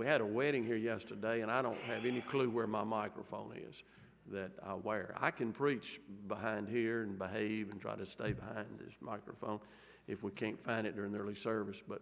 we 0.00 0.06
had 0.06 0.22
a 0.22 0.26
wedding 0.26 0.64
here 0.64 0.78
yesterday, 0.78 1.42
and 1.42 1.50
I 1.50 1.60
don't 1.60 1.76
have 1.82 2.06
any 2.06 2.22
clue 2.22 2.48
where 2.48 2.66
my 2.66 2.84
microphone 2.84 3.52
is 3.68 3.82
that 4.32 4.50
I 4.66 4.72
wear. 4.72 5.14
I 5.20 5.30
can 5.30 5.52
preach 5.52 6.00
behind 6.26 6.70
here 6.70 7.02
and 7.02 7.18
behave 7.18 7.70
and 7.70 7.78
try 7.78 7.96
to 7.96 8.06
stay 8.06 8.32
behind 8.32 8.66
this 8.78 8.94
microphone 9.02 9.60
if 10.08 10.22
we 10.22 10.30
can't 10.30 10.58
find 10.64 10.86
it 10.86 10.96
during 10.96 11.12
the 11.12 11.18
early 11.18 11.34
service. 11.34 11.82
But 11.86 12.00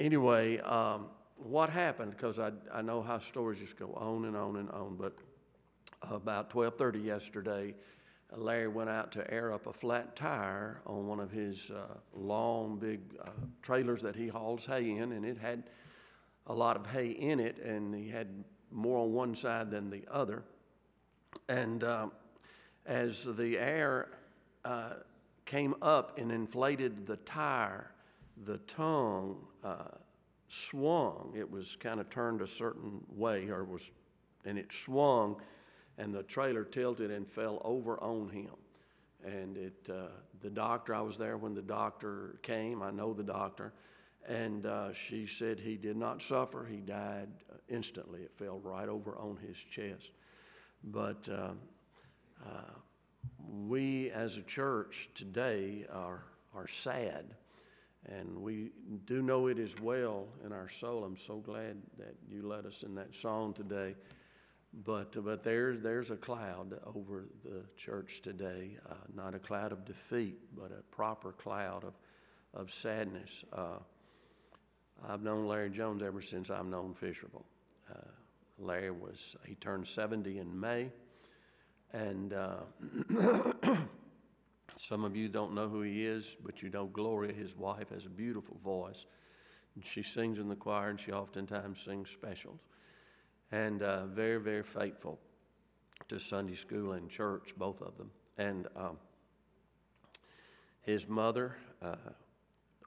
anyway, 0.00 0.58
um, 0.58 1.10
what 1.36 1.70
happened? 1.70 2.10
Because 2.10 2.40
I, 2.40 2.50
I 2.74 2.82
know 2.82 3.00
how 3.00 3.20
stories 3.20 3.60
just 3.60 3.78
go 3.78 3.92
on 3.92 4.24
and 4.24 4.36
on 4.36 4.56
and 4.56 4.68
on. 4.70 4.96
But 4.96 5.14
about 6.02 6.50
12:30 6.50 7.04
yesterday, 7.04 7.76
Larry 8.36 8.68
went 8.68 8.90
out 8.90 9.12
to 9.12 9.30
air 9.32 9.52
up 9.52 9.66
a 9.66 9.72
flat 9.72 10.14
tire 10.14 10.80
on 10.86 11.06
one 11.06 11.20
of 11.20 11.30
his 11.30 11.70
uh, 11.70 11.94
long, 12.14 12.78
big 12.78 13.00
uh, 13.22 13.30
trailers 13.62 14.02
that 14.02 14.14
he 14.14 14.28
hauls 14.28 14.66
hay 14.66 14.90
in, 14.90 15.12
and 15.12 15.24
it 15.24 15.38
had 15.38 15.64
a 16.46 16.54
lot 16.54 16.76
of 16.76 16.86
hay 16.86 17.08
in 17.08 17.40
it, 17.40 17.58
and 17.58 17.94
he 17.94 18.08
had 18.08 18.44
more 18.70 18.98
on 18.98 19.12
one 19.12 19.34
side 19.34 19.70
than 19.70 19.90
the 19.90 20.02
other. 20.10 20.42
And 21.48 21.82
uh, 21.82 22.08
as 22.84 23.24
the 23.24 23.58
air 23.58 24.08
uh, 24.64 24.94
came 25.46 25.74
up 25.80 26.18
and 26.18 26.30
inflated 26.30 27.06
the 27.06 27.16
tire, 27.16 27.90
the 28.44 28.58
tongue 28.58 29.36
uh, 29.64 29.84
swung. 30.48 31.32
It 31.36 31.50
was 31.50 31.76
kind 31.76 32.00
of 32.00 32.10
turned 32.10 32.42
a 32.42 32.46
certain 32.46 33.00
way, 33.08 33.48
or 33.48 33.64
was, 33.64 33.90
and 34.44 34.58
it 34.58 34.72
swung 34.72 35.40
and 35.98 36.14
the 36.14 36.22
trailer 36.22 36.64
tilted 36.64 37.10
and 37.10 37.28
fell 37.28 37.60
over 37.64 38.02
on 38.02 38.30
him. 38.30 38.54
And 39.24 39.56
it, 39.56 39.90
uh, 39.90 40.08
the 40.40 40.48
doctor, 40.48 40.94
I 40.94 41.00
was 41.00 41.18
there 41.18 41.36
when 41.36 41.54
the 41.54 41.62
doctor 41.62 42.38
came. 42.42 42.82
I 42.82 42.92
know 42.92 43.12
the 43.12 43.24
doctor. 43.24 43.72
And 44.26 44.64
uh, 44.64 44.92
she 44.92 45.26
said 45.26 45.58
he 45.58 45.76
did 45.76 45.96
not 45.96 46.22
suffer. 46.22 46.66
He 46.70 46.76
died 46.76 47.28
instantly. 47.68 48.20
It 48.20 48.32
fell 48.32 48.60
right 48.60 48.88
over 48.88 49.16
on 49.16 49.38
his 49.44 49.56
chest. 49.56 50.10
But 50.84 51.28
uh, 51.28 51.50
uh 52.46 52.72
we 53.66 54.10
as 54.10 54.36
a 54.36 54.42
church 54.42 55.10
today 55.14 55.84
are, 55.92 56.22
are 56.54 56.68
sad. 56.68 57.34
And 58.06 58.38
we 58.38 58.70
do 59.06 59.22
know 59.22 59.48
it 59.48 59.58
is 59.58 59.74
well 59.80 60.26
in 60.44 60.52
our 60.52 60.68
soul. 60.68 61.04
I'm 61.04 61.16
so 61.16 61.38
glad 61.38 61.76
that 61.98 62.14
you 62.30 62.46
led 62.46 62.64
us 62.64 62.84
in 62.84 62.94
that 62.94 63.14
song 63.14 63.52
today. 63.52 63.96
But, 64.72 65.24
but 65.24 65.42
there's, 65.42 65.82
there's 65.82 66.10
a 66.10 66.16
cloud 66.16 66.78
over 66.94 67.24
the 67.42 67.62
church 67.76 68.20
today, 68.22 68.76
uh, 68.88 68.94
not 69.14 69.34
a 69.34 69.38
cloud 69.38 69.72
of 69.72 69.84
defeat, 69.84 70.38
but 70.56 70.70
a 70.70 70.82
proper 70.94 71.32
cloud 71.32 71.84
of, 71.84 71.94
of 72.54 72.70
sadness. 72.72 73.44
Uh, 73.52 73.78
I've 75.08 75.22
known 75.22 75.46
Larry 75.46 75.70
Jones 75.70 76.02
ever 76.02 76.20
since 76.20 76.50
I've 76.50 76.66
known 76.66 76.94
Fisherville. 76.94 77.44
Uh, 77.90 78.10
Larry 78.58 78.90
was, 78.90 79.36
he 79.46 79.54
turned 79.54 79.86
70 79.86 80.38
in 80.38 80.58
May. 80.58 80.90
And 81.94 82.34
uh, 82.34 82.56
some 84.76 85.04
of 85.04 85.16
you 85.16 85.28
don't 85.28 85.54
know 85.54 85.68
who 85.68 85.80
he 85.80 86.04
is, 86.04 86.36
but 86.44 86.62
you 86.62 86.68
know 86.68 86.86
Gloria, 86.86 87.32
his 87.32 87.56
wife, 87.56 87.88
has 87.88 88.04
a 88.04 88.10
beautiful 88.10 88.58
voice. 88.62 89.06
And 89.74 89.84
she 89.84 90.02
sings 90.02 90.38
in 90.38 90.48
the 90.48 90.56
choir, 90.56 90.90
and 90.90 91.00
she 91.00 91.12
oftentimes 91.12 91.80
sings 91.80 92.10
specials 92.10 92.58
and 93.50 93.82
uh, 93.82 94.06
very, 94.06 94.40
very 94.40 94.62
faithful 94.62 95.18
to 96.08 96.18
Sunday 96.18 96.54
school 96.54 96.92
and 96.92 97.10
church, 97.10 97.54
both 97.56 97.80
of 97.82 97.96
them. 97.96 98.10
And 98.36 98.66
um, 98.76 98.98
his 100.82 101.08
mother, 101.08 101.56
uh, 101.82 101.96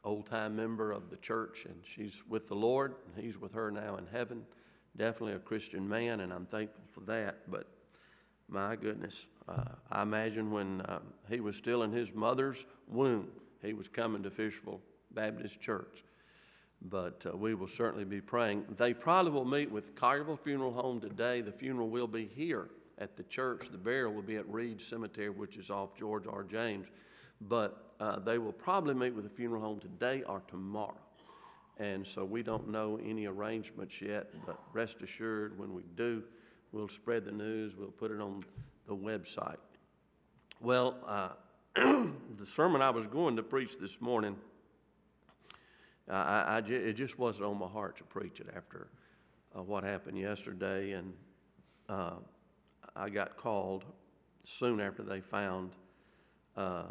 old 0.03 0.25
time 0.25 0.55
member 0.55 0.91
of 0.91 1.09
the 1.09 1.17
church, 1.17 1.65
and 1.65 1.75
she's 1.83 2.21
with 2.27 2.47
the 2.47 2.55
Lord, 2.55 2.95
and 3.05 3.23
he's 3.23 3.37
with 3.37 3.53
her 3.53 3.71
now 3.71 3.97
in 3.97 4.07
heaven. 4.07 4.43
Definitely 4.97 5.33
a 5.33 5.39
Christian 5.39 5.87
man, 5.87 6.19
and 6.21 6.33
I'm 6.33 6.45
thankful 6.45 6.83
for 6.91 7.01
that. 7.01 7.49
But 7.49 7.67
my 8.49 8.75
goodness, 8.75 9.27
uh, 9.47 9.63
I 9.91 10.01
imagine 10.01 10.51
when 10.51 10.81
um, 10.87 11.13
he 11.29 11.39
was 11.39 11.55
still 11.55 11.83
in 11.83 11.91
his 11.91 12.13
mother's 12.13 12.65
womb, 12.87 13.27
he 13.61 13.73
was 13.73 13.87
coming 13.87 14.23
to 14.23 14.29
Fisherville 14.29 14.79
Baptist 15.13 15.61
Church 15.61 16.03
but 16.89 17.25
uh, 17.31 17.37
we 17.37 17.53
will 17.53 17.67
certainly 17.67 18.05
be 18.05 18.21
praying. 18.21 18.65
They 18.77 18.93
probably 18.93 19.31
will 19.31 19.45
meet 19.45 19.71
with 19.71 19.95
Collierville 19.95 20.39
Funeral 20.39 20.73
Home 20.73 20.99
today. 20.99 21.41
The 21.41 21.51
funeral 21.51 21.89
will 21.89 22.07
be 22.07 22.25
here 22.25 22.69
at 22.97 23.15
the 23.17 23.23
church. 23.23 23.69
The 23.71 23.77
burial 23.77 24.13
will 24.13 24.21
be 24.21 24.37
at 24.37 24.47
Reed 24.49 24.81
Cemetery, 24.81 25.29
which 25.29 25.57
is 25.57 25.69
off 25.69 25.95
George 25.97 26.25
R. 26.27 26.43
James. 26.43 26.87
But 27.41 27.93
uh, 27.99 28.19
they 28.19 28.37
will 28.37 28.51
probably 28.51 28.93
meet 28.93 29.13
with 29.13 29.23
the 29.23 29.29
funeral 29.29 29.61
home 29.61 29.79
today 29.79 30.23
or 30.23 30.41
tomorrow. 30.47 30.97
And 31.77 32.05
so 32.05 32.25
we 32.25 32.43
don't 32.43 32.69
know 32.69 32.99
any 33.03 33.25
arrangements 33.25 34.01
yet, 34.01 34.27
but 34.45 34.59
rest 34.73 35.01
assured, 35.01 35.57
when 35.57 35.73
we 35.73 35.83
do, 35.95 36.23
we'll 36.71 36.89
spread 36.89 37.25
the 37.25 37.31
news, 37.31 37.73
we'll 37.75 37.87
put 37.87 38.11
it 38.11 38.19
on 38.19 38.43
the 38.87 38.95
website. 38.95 39.57
Well, 40.59 40.97
uh, 41.07 41.29
the 41.75 42.45
sermon 42.45 42.81
I 42.81 42.91
was 42.91 43.07
going 43.07 43.35
to 43.37 43.43
preach 43.43 43.79
this 43.79 43.99
morning 43.99 44.35
I, 46.11 46.57
I, 46.57 46.69
it 46.69 46.93
just 46.93 47.17
wasn't 47.17 47.45
on 47.45 47.57
my 47.57 47.67
heart 47.67 47.97
to 47.97 48.03
preach 48.03 48.39
it 48.39 48.47
after 48.55 48.87
uh, 49.57 49.63
what 49.63 49.83
happened 49.83 50.17
yesterday. 50.17 50.91
And 50.91 51.13
uh, 51.87 52.15
I 52.95 53.09
got 53.09 53.37
called 53.37 53.85
soon 54.43 54.81
after 54.81 55.03
they 55.03 55.21
found 55.21 55.71
uh, 56.57 56.83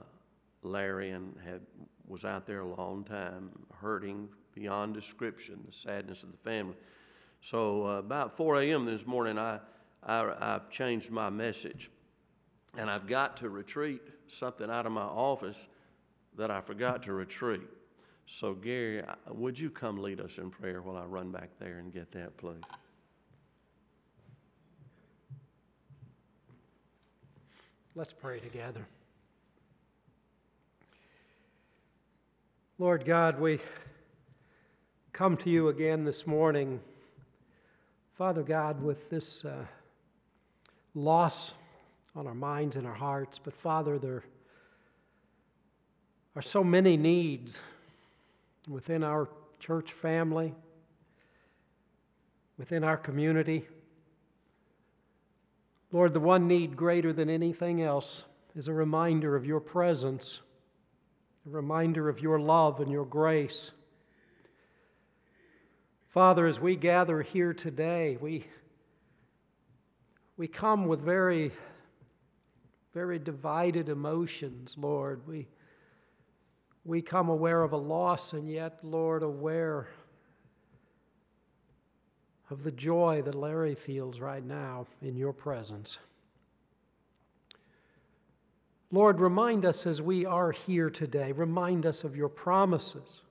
Larry 0.62 1.10
and 1.10 1.34
had 1.44 1.60
was 2.06 2.24
out 2.24 2.44
there 2.44 2.60
a 2.60 2.66
long 2.66 3.04
time, 3.04 3.50
hurting 3.80 4.28
beyond 4.52 4.94
description, 4.94 5.60
the 5.64 5.72
sadness 5.72 6.24
of 6.24 6.32
the 6.32 6.38
family. 6.38 6.74
So 7.40 7.86
uh, 7.86 7.98
about 7.98 8.36
4 8.36 8.62
a.m. 8.62 8.84
this 8.84 9.06
morning, 9.06 9.38
I, 9.38 9.60
I, 10.02 10.22
I 10.22 10.60
changed 10.70 11.10
my 11.10 11.30
message, 11.30 11.88
and 12.76 12.90
I've 12.90 13.06
got 13.06 13.36
to 13.38 13.48
retreat 13.48 14.02
something 14.26 14.68
out 14.68 14.86
of 14.86 14.92
my 14.92 15.02
office 15.02 15.68
that 16.36 16.50
I 16.50 16.60
forgot 16.60 17.04
to 17.04 17.12
retreat. 17.12 17.62
So, 18.32 18.54
Gary, 18.54 19.02
would 19.28 19.58
you 19.58 19.70
come 19.70 19.98
lead 19.98 20.20
us 20.20 20.38
in 20.38 20.50
prayer 20.50 20.80
while 20.80 20.96
I 20.96 21.04
run 21.04 21.32
back 21.32 21.50
there 21.58 21.78
and 21.78 21.92
get 21.92 22.12
that, 22.12 22.36
please? 22.36 22.62
Let's 27.96 28.12
pray 28.12 28.38
together. 28.38 28.86
Lord 32.78 33.04
God, 33.04 33.40
we 33.40 33.58
come 35.12 35.36
to 35.38 35.50
you 35.50 35.68
again 35.68 36.04
this 36.04 36.24
morning, 36.24 36.80
Father 38.14 38.44
God, 38.44 38.80
with 38.80 39.10
this 39.10 39.44
uh, 39.44 39.66
loss 40.94 41.54
on 42.14 42.28
our 42.28 42.34
minds 42.34 42.76
and 42.76 42.86
our 42.86 42.94
hearts. 42.94 43.40
But, 43.40 43.54
Father, 43.54 43.98
there 43.98 44.22
are 46.36 46.42
so 46.42 46.62
many 46.62 46.96
needs 46.96 47.60
within 48.70 49.02
our 49.02 49.28
church 49.58 49.92
family, 49.92 50.54
within 52.56 52.84
our 52.84 52.96
community. 52.96 53.66
Lord, 55.90 56.14
the 56.14 56.20
one 56.20 56.46
need 56.46 56.76
greater 56.76 57.12
than 57.12 57.28
anything 57.28 57.82
else 57.82 58.22
is 58.54 58.68
a 58.68 58.72
reminder 58.72 59.34
of 59.34 59.44
your 59.44 59.58
presence, 59.58 60.40
a 61.46 61.50
reminder 61.50 62.08
of 62.08 62.20
your 62.20 62.38
love 62.38 62.78
and 62.78 62.92
your 62.92 63.04
grace. 63.04 63.72
Father, 66.08 66.46
as 66.46 66.60
we 66.60 66.76
gather 66.76 67.22
here 67.22 67.52
today, 67.52 68.18
we, 68.20 68.46
we 70.36 70.46
come 70.46 70.86
with 70.86 71.00
very, 71.00 71.50
very 72.94 73.18
divided 73.18 73.88
emotions, 73.88 74.76
Lord. 74.78 75.26
We, 75.26 75.48
we 76.84 77.02
come 77.02 77.28
aware 77.28 77.62
of 77.62 77.72
a 77.72 77.76
loss 77.76 78.32
and 78.32 78.50
yet, 78.50 78.78
Lord, 78.82 79.22
aware 79.22 79.88
of 82.50 82.64
the 82.64 82.72
joy 82.72 83.22
that 83.22 83.34
Larry 83.34 83.74
feels 83.74 84.18
right 84.18 84.44
now 84.44 84.86
in 85.00 85.16
your 85.16 85.32
presence. 85.32 85.98
Lord, 88.90 89.20
remind 89.20 89.64
us 89.64 89.86
as 89.86 90.02
we 90.02 90.26
are 90.26 90.50
here 90.50 90.90
today, 90.90 91.30
remind 91.30 91.86
us 91.86 92.02
of 92.02 92.16
your 92.16 92.28
promises. 92.28 93.22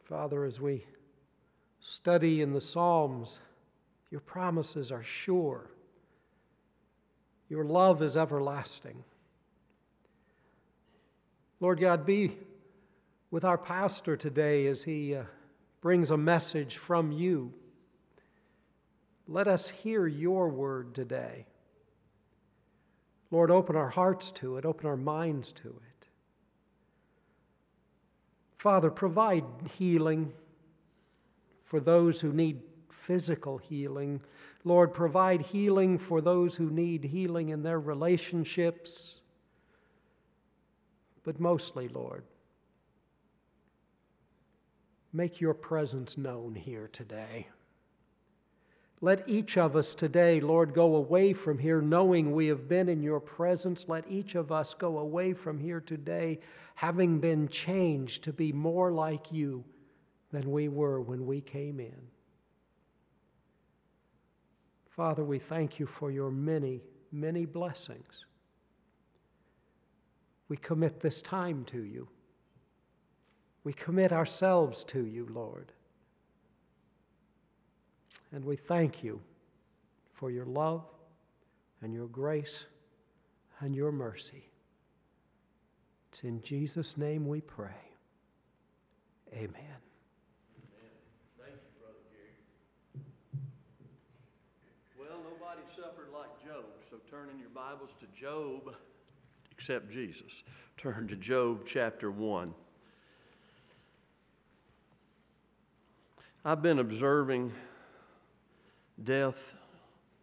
Father, 0.00 0.44
as 0.44 0.60
we 0.60 0.86
study 1.80 2.40
in 2.40 2.52
the 2.52 2.60
Psalms, 2.60 3.38
your 4.10 4.20
promises 4.20 4.90
are 4.90 5.02
sure. 5.02 5.70
Your 7.50 7.64
love 7.64 8.00
is 8.00 8.16
everlasting. 8.16 9.04
Lord 11.62 11.78
God, 11.78 12.04
be 12.04 12.36
with 13.30 13.44
our 13.44 13.56
pastor 13.56 14.16
today 14.16 14.66
as 14.66 14.82
he 14.82 15.14
uh, 15.14 15.22
brings 15.80 16.10
a 16.10 16.16
message 16.16 16.76
from 16.76 17.12
you. 17.12 17.54
Let 19.28 19.46
us 19.46 19.68
hear 19.68 20.08
your 20.08 20.48
word 20.48 20.92
today. 20.92 21.46
Lord, 23.30 23.52
open 23.52 23.76
our 23.76 23.90
hearts 23.90 24.32
to 24.32 24.56
it, 24.56 24.66
open 24.66 24.88
our 24.88 24.96
minds 24.96 25.52
to 25.52 25.68
it. 25.68 26.08
Father, 28.58 28.90
provide 28.90 29.44
healing 29.78 30.32
for 31.62 31.78
those 31.78 32.22
who 32.22 32.32
need 32.32 32.60
physical 32.90 33.58
healing. 33.58 34.20
Lord, 34.64 34.92
provide 34.92 35.42
healing 35.42 35.98
for 35.98 36.20
those 36.20 36.56
who 36.56 36.68
need 36.68 37.04
healing 37.04 37.50
in 37.50 37.62
their 37.62 37.78
relationships. 37.78 39.20
But 41.24 41.38
mostly, 41.38 41.88
Lord, 41.88 42.24
make 45.12 45.40
your 45.40 45.54
presence 45.54 46.16
known 46.18 46.54
here 46.54 46.88
today. 46.92 47.48
Let 49.00 49.28
each 49.28 49.58
of 49.58 49.74
us 49.74 49.96
today, 49.96 50.40
Lord, 50.40 50.72
go 50.72 50.94
away 50.94 51.32
from 51.32 51.58
here 51.58 51.80
knowing 51.80 52.32
we 52.32 52.46
have 52.46 52.68
been 52.68 52.88
in 52.88 53.02
your 53.02 53.18
presence. 53.18 53.86
Let 53.88 54.08
each 54.08 54.36
of 54.36 54.52
us 54.52 54.74
go 54.74 54.98
away 54.98 55.32
from 55.32 55.58
here 55.58 55.80
today 55.80 56.38
having 56.76 57.18
been 57.18 57.48
changed 57.48 58.22
to 58.24 58.32
be 58.32 58.52
more 58.52 58.92
like 58.92 59.32
you 59.32 59.64
than 60.30 60.50
we 60.50 60.68
were 60.68 61.00
when 61.00 61.26
we 61.26 61.40
came 61.40 61.80
in. 61.80 62.00
Father, 64.88 65.24
we 65.24 65.38
thank 65.38 65.80
you 65.80 65.86
for 65.86 66.10
your 66.10 66.30
many, 66.30 66.80
many 67.10 67.44
blessings. 67.44 68.26
We 70.52 70.58
commit 70.58 71.00
this 71.00 71.22
time 71.22 71.64
to 71.70 71.82
you. 71.82 72.08
We 73.64 73.72
commit 73.72 74.12
ourselves 74.12 74.84
to 74.84 75.06
you, 75.06 75.26
Lord. 75.32 75.72
And 78.32 78.44
we 78.44 78.56
thank 78.56 79.02
you 79.02 79.22
for 80.12 80.30
your 80.30 80.44
love 80.44 80.84
and 81.80 81.94
your 81.94 82.06
grace 82.06 82.66
and 83.60 83.74
your 83.74 83.92
mercy. 83.92 84.50
It's 86.10 86.22
in 86.22 86.42
Jesus' 86.42 86.98
name 86.98 87.26
we 87.26 87.40
pray. 87.40 87.96
Amen. 89.32 89.80
Thank 91.38 91.54
you, 91.54 91.80
Brother. 91.80 91.96
Well, 94.98 95.18
nobody 95.24 95.62
suffered 95.74 96.12
like 96.14 96.28
Job, 96.44 96.66
so 96.90 96.98
turn 97.10 97.30
in 97.30 97.38
your 97.38 97.48
Bibles 97.54 97.92
to 98.00 98.06
Job, 98.20 98.74
except 99.52 99.90
Jesus. 99.90 100.42
Turn 100.76 101.06
to 101.08 101.16
Job 101.16 101.60
chapter 101.66 102.10
1. 102.10 102.54
I've 106.44 106.62
been 106.62 106.78
observing 106.78 107.52
death 109.02 109.54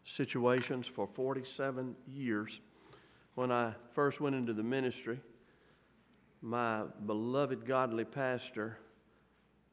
situations 0.03 0.87
for 0.87 1.07
47 1.07 1.95
years. 2.07 2.59
When 3.35 3.51
I 3.51 3.73
first 3.93 4.19
went 4.19 4.35
into 4.35 4.51
the 4.51 4.63
ministry, 4.63 5.21
my 6.41 6.83
beloved 7.05 7.65
godly 7.65 8.05
pastor 8.05 8.79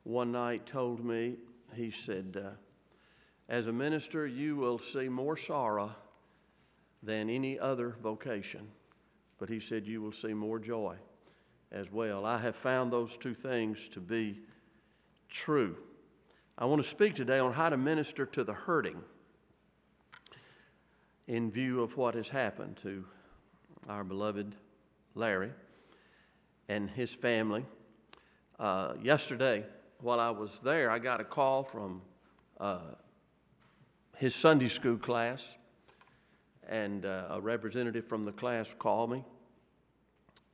one 0.05 0.31
night 0.31 0.67
told 0.67 1.05
me, 1.05 1.37
he 1.75 1.91
said, 1.91 2.41
uh, 2.45 2.51
As 3.49 3.67
a 3.67 3.73
minister, 3.73 4.27
you 4.27 4.55
will 4.55 4.79
see 4.79 5.09
more 5.09 5.37
sorrow 5.37 5.97
than 7.03 7.29
any 7.29 7.59
other 7.59 7.97
vocation, 8.03 8.69
but 9.39 9.49
he 9.49 9.61
said, 9.61 9.87
You 9.87 10.01
will 10.03 10.13
see 10.13 10.35
more 10.35 10.59
joy 10.59 10.97
as 11.73 11.91
well. 11.91 12.25
I 12.25 12.39
have 12.39 12.57
found 12.57 12.93
those 12.93 13.17
two 13.17 13.35
things 13.35 13.89
to 13.89 14.01
be 14.01 14.41
true. 15.29 15.77
I 16.59 16.65
want 16.65 16.83
to 16.83 16.89
speak 16.89 17.15
today 17.15 17.39
on 17.39 17.53
how 17.53 17.69
to 17.69 17.77
minister 17.77 18.25
to 18.27 18.45
the 18.45 18.55
hurting 18.55 19.03
in 21.27 21.51
view 21.51 21.83
of 21.83 21.97
what 21.97 22.15
has 22.15 22.29
happened 22.29 22.77
to 22.79 23.05
our 23.89 24.05
beloved 24.05 24.57
Larry 25.15 25.51
and 26.69 26.89
his 26.89 27.15
family. 27.15 27.65
Uh, 28.59 28.95
yesterday, 29.03 29.65
while 30.01 30.21
I 30.21 30.31
was 30.31 30.59
there, 30.63 30.91
I 30.91 30.99
got 30.99 31.21
a 31.21 31.25
call 31.25 31.63
from 31.63 32.03
uh, 32.59 32.79
his 34.17 34.35
Sunday 34.35 34.69
school 34.69 34.97
class, 34.97 35.55
and 36.69 37.05
uh, 37.05 37.27
a 37.31 37.41
representative 37.41 38.07
from 38.07 38.25
the 38.25 38.33
class 38.33 38.75
called 38.79 39.11
me 39.11 39.25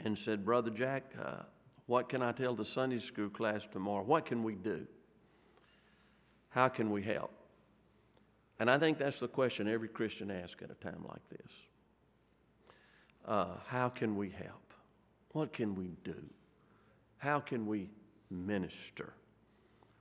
and 0.00 0.16
said, 0.16 0.44
Brother 0.44 0.70
Jack, 0.70 1.12
uh, 1.22 1.42
what 1.86 2.08
can 2.08 2.22
I 2.22 2.32
tell 2.32 2.54
the 2.54 2.64
Sunday 2.64 2.98
school 2.98 3.28
class 3.28 3.66
tomorrow? 3.70 4.04
What 4.04 4.26
can 4.26 4.42
we 4.42 4.54
do? 4.54 4.86
How 6.50 6.68
can 6.68 6.90
we 6.90 7.02
help? 7.02 7.30
And 8.58 8.70
I 8.70 8.78
think 8.78 8.98
that's 8.98 9.18
the 9.18 9.28
question 9.28 9.66
every 9.68 9.88
Christian 9.88 10.30
asks 10.30 10.62
at 10.62 10.70
a 10.70 10.74
time 10.74 11.04
like 11.08 11.28
this. 11.30 11.52
Uh, 13.26 13.56
how 13.66 13.88
can 13.88 14.16
we 14.16 14.30
help? 14.30 14.74
What 15.32 15.52
can 15.52 15.74
we 15.74 15.96
do? 16.04 16.22
How 17.18 17.40
can 17.40 17.66
we 17.66 17.88
minister 18.30 19.14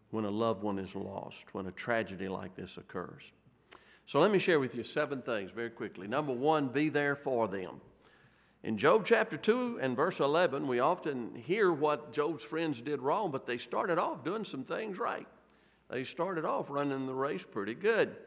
when 0.10 0.26
a 0.26 0.30
loved 0.30 0.64
one 0.64 0.78
is 0.78 0.96
lost, 0.96 1.54
when 1.54 1.68
a 1.68 1.72
tragedy 1.72 2.28
like 2.28 2.56
this 2.56 2.78
occurs? 2.78 3.24
So 4.12 4.20
let 4.20 4.30
me 4.30 4.40
share 4.40 4.60
with 4.60 4.76
you 4.76 4.84
seven 4.84 5.22
things 5.22 5.52
very 5.52 5.70
quickly. 5.70 6.06
Number 6.06 6.34
one, 6.34 6.68
be 6.68 6.90
there 6.90 7.16
for 7.16 7.48
them. 7.48 7.80
In 8.62 8.78
Job 8.78 9.06
chapter 9.06 9.38
2 9.38 9.80
and 9.82 9.96
verse 9.96 10.20
11, 10.20 10.68
we 10.68 10.82
often 10.82 11.34
hear 11.34 11.72
what 11.72 12.12
Job's 12.12 12.44
friends 12.44 12.82
did 12.82 13.02
wrong, 13.02 13.32
but 13.32 13.46
they 13.46 13.58
started 13.58 13.98
off 13.98 14.26
doing 14.26 14.44
some 14.44 14.66
things 14.66 15.00
right. 15.00 15.30
They 15.90 16.04
started 16.04 16.44
off 16.44 16.70
running 16.70 17.06
the 17.06 17.14
race 17.14 17.46
pretty 17.50 17.74
good. 17.74 18.18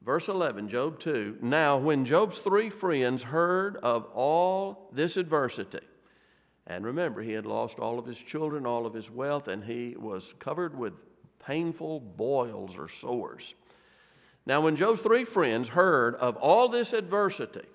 Verse 0.00 0.28
11, 0.28 0.68
Job 0.68 1.00
2. 1.00 1.38
Now, 1.42 1.76
when 1.76 2.04
Job's 2.04 2.38
three 2.38 2.70
friends 2.70 3.24
heard 3.24 3.78
of 3.78 4.04
all 4.14 4.90
this 4.92 5.16
adversity, 5.16 5.80
and 6.68 6.84
remember, 6.84 7.20
he 7.20 7.32
had 7.32 7.46
lost 7.46 7.80
all 7.80 7.98
of 7.98 8.06
his 8.06 8.18
children, 8.18 8.64
all 8.64 8.86
of 8.86 8.94
his 8.94 9.10
wealth, 9.10 9.48
and 9.48 9.64
he 9.64 9.96
was 9.98 10.34
covered 10.38 10.78
with 10.78 10.92
painful 11.44 11.98
boils 11.98 12.78
or 12.78 12.88
sores. 12.88 13.54
Now, 14.46 14.60
when 14.60 14.76
Job's 14.76 15.00
three 15.00 15.24
friends 15.24 15.68
heard 15.68 16.14
of 16.16 16.36
all 16.36 16.68
this 16.68 16.92
adversity 16.92 17.66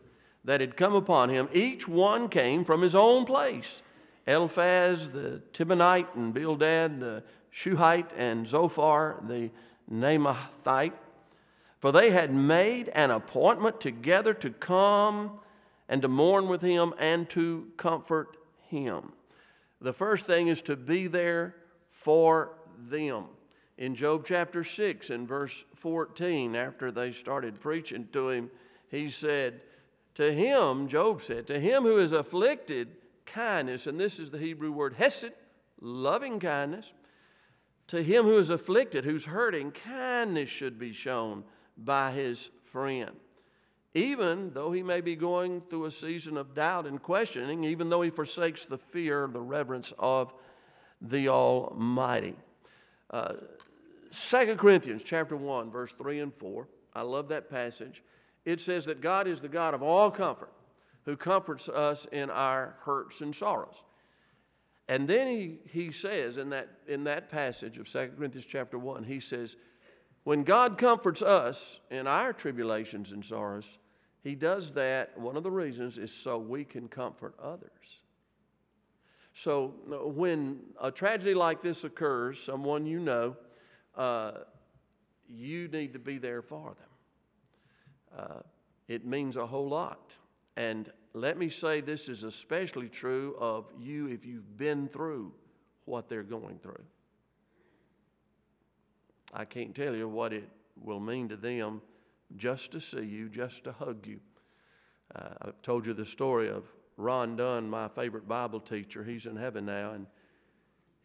that 0.44 0.62
had 0.62 0.78
come 0.78 0.94
upon 0.94 1.30
him, 1.30 1.48
each 1.54 1.88
one 1.88 2.30
came 2.30 2.66
from 2.66 2.82
his 2.82 2.96
own 2.96 3.26
place. 3.26 3.82
Eliphaz 4.28 5.12
the 5.12 5.42
Temanite 5.54 6.16
and 6.16 6.34
Bildad 6.34 7.00
the 7.00 7.24
Shuhite 7.52 8.14
and 8.18 8.48
Zophar 8.48 9.24
the 9.28 9.52
Naamathite, 9.92 10.94
for 11.80 11.92
they 11.92 12.10
had 12.10 12.34
made 12.34 12.90
an 12.90 13.12
appointment 13.12 13.80
together 13.80 14.34
to 14.34 14.50
come 14.50 15.40
and 15.88 16.02
to 16.02 16.08
mourn 16.08 16.48
with 16.48 16.62
him 16.62 16.94
and 16.98 17.30
to 17.30 17.72
comfort 17.78 18.38
him. 18.68 19.14
The 19.80 19.94
first 19.94 20.26
thing 20.26 20.48
is 20.48 20.62
to 20.64 20.76
be 20.76 21.08
there 21.08 21.56
for 21.92 22.58
them. 22.90 23.26
In 23.78 23.94
Job 23.94 24.26
chapter 24.26 24.64
6 24.64 25.10
and 25.10 25.28
verse 25.28 25.66
14, 25.76 26.56
after 26.56 26.92
they 26.92 27.12
started 27.12 27.60
preaching 27.60 28.08
to 28.14 28.30
him, 28.30 28.50
he 28.90 29.10
said, 29.10 29.62
To 30.16 30.32
him, 30.32 30.88
Job 30.88 31.22
said, 31.22 31.48
to 31.48 31.60
him 31.60 31.84
who 31.84 31.98
is 31.98 32.14
afflicted, 32.14 32.90
kindness, 33.26 33.86
and 33.86 34.00
this 34.00 34.18
is 34.18 34.32
the 34.32 34.38
Hebrew 34.38 34.72
word 34.72 34.94
hesed, 34.94 35.32
loving 35.82 36.40
kindness, 36.40 36.94
to 37.88 38.02
him 38.02 38.26
who 38.26 38.38
is 38.38 38.50
afflicted, 38.50 39.04
who's 39.04 39.26
hurting, 39.26 39.72
kindness 39.72 40.50
should 40.50 40.80
be 40.80 40.94
shown 40.94 41.44
by 41.78 42.12
his 42.12 42.50
friend. 42.64 43.12
Even 43.94 44.52
though 44.54 44.72
he 44.72 44.84
may 44.84 45.02
be 45.02 45.16
going 45.16 45.62
through 45.62 45.86
a 45.86 45.92
season 45.92 46.38
of 46.38 46.54
doubt 46.54 46.86
and 46.86 47.02
questioning, 47.02 47.64
even 47.64 47.90
though 47.90 48.02
he 48.02 48.10
forsakes 48.10 48.66
the 48.66 48.78
fear, 48.78 49.30
the 49.32 49.42
reverence 49.42 49.94
of 50.00 50.34
the 51.02 51.30
Almighty. 51.30 52.36
Uh, 53.10 53.34
2 54.12 54.56
Corinthians 54.56 55.04
chapter 55.04 55.36
1, 55.36 55.72
verse 55.72 55.94
3 55.94 56.20
and 56.20 56.34
4. 56.34 56.68
I 56.94 57.02
love 57.02 57.28
that 57.30 57.50
passage. 57.50 58.04
It 58.46 58.62
says 58.62 58.86
that 58.86 59.02
God 59.02 59.28
is 59.28 59.42
the 59.42 59.50
God 59.50 59.74
of 59.74 59.82
all 59.82 60.12
comfort, 60.12 60.52
who 61.04 61.16
comforts 61.16 61.68
us 61.68 62.06
in 62.12 62.30
our 62.30 62.76
hurts 62.82 63.22
and 63.22 63.36
sorrows. 63.36 63.76
And 64.88 65.08
then 65.08 65.28
he, 65.28 65.58
he 65.72 65.92
says 65.92 66.38
in 66.38 66.50
that, 66.50 66.70
in 66.88 67.06
that 67.06 67.30
passage 67.30 67.78
of 67.78 67.92
2 67.92 68.12
Corinthians 68.18 68.46
chapter 68.46 68.78
1, 68.78 69.04
he 69.04 69.20
says, 69.20 69.56
when 70.24 70.44
God 70.44 70.78
comforts 70.78 71.22
us 71.22 71.80
in 71.92 72.08
our 72.08 72.34
tribulations 72.34 73.12
and 73.12 73.24
sorrows, 73.24 73.78
he 74.24 74.34
does 74.34 74.74
that. 74.74 75.18
One 75.20 75.38
of 75.38 75.44
the 75.44 75.52
reasons 75.52 76.00
is 76.00 76.12
so 76.12 76.40
we 76.40 76.66
can 76.66 76.88
comfort 76.88 77.36
others. 77.42 78.02
So 79.36 79.76
uh, 79.92 80.08
when 80.08 80.62
a 80.82 80.92
tragedy 80.92 81.36
like 81.36 81.62
this 81.62 81.84
occurs, 81.84 82.42
someone 82.42 82.88
you 82.88 83.00
know, 83.00 83.36
uh, 83.98 84.32
you 85.28 85.68
need 85.68 85.94
to 85.94 86.00
be 86.00 86.18
there 86.18 86.42
for 86.42 86.76
them. 86.76 88.20
Uh, 88.20 88.42
it 88.88 89.06
means 89.06 89.38
a 89.38 89.46
whole 89.46 89.68
lot. 89.68 90.16
And 90.56 90.92
let 91.14 91.38
me 91.38 91.50
say 91.50 91.82
this 91.82 92.08
is 92.08 92.24
especially 92.24 92.90
true 92.90 93.36
of 93.40 93.66
you 93.80 94.08
if 94.08 94.26
you've 94.26 94.58
been 94.58 94.88
through 94.88 95.34
what 95.86 96.10
they're 96.10 96.24
going 96.24 96.60
through. 96.60 96.84
I 99.34 99.46
can't 99.46 99.76
tell 99.76 99.96
you 99.96 100.08
what 100.08 100.34
it 100.34 100.48
will 100.82 101.00
mean 101.00 101.30
to 101.30 101.36
them 101.36 101.82
just 102.36 102.72
to 102.72 102.82
see 102.82 103.04
you, 103.04 103.30
just 103.30 103.64
to 103.66 103.72
hug 103.72 104.08
you. 104.08 104.20
Uh, 105.14 105.30
I've 105.42 105.62
told 105.62 105.86
you 105.86 105.94
the 105.94 106.06
story 106.06 106.50
of 106.50 106.64
Ron 106.98 107.36
Dunn, 107.36 107.70
my 107.70 107.88
favorite 107.88 108.28
Bible 108.28 108.60
teacher. 108.60 109.04
He's 109.04 109.26
in 109.26 109.36
heaven 109.36 109.66
now, 109.66 109.92
and 109.92 110.08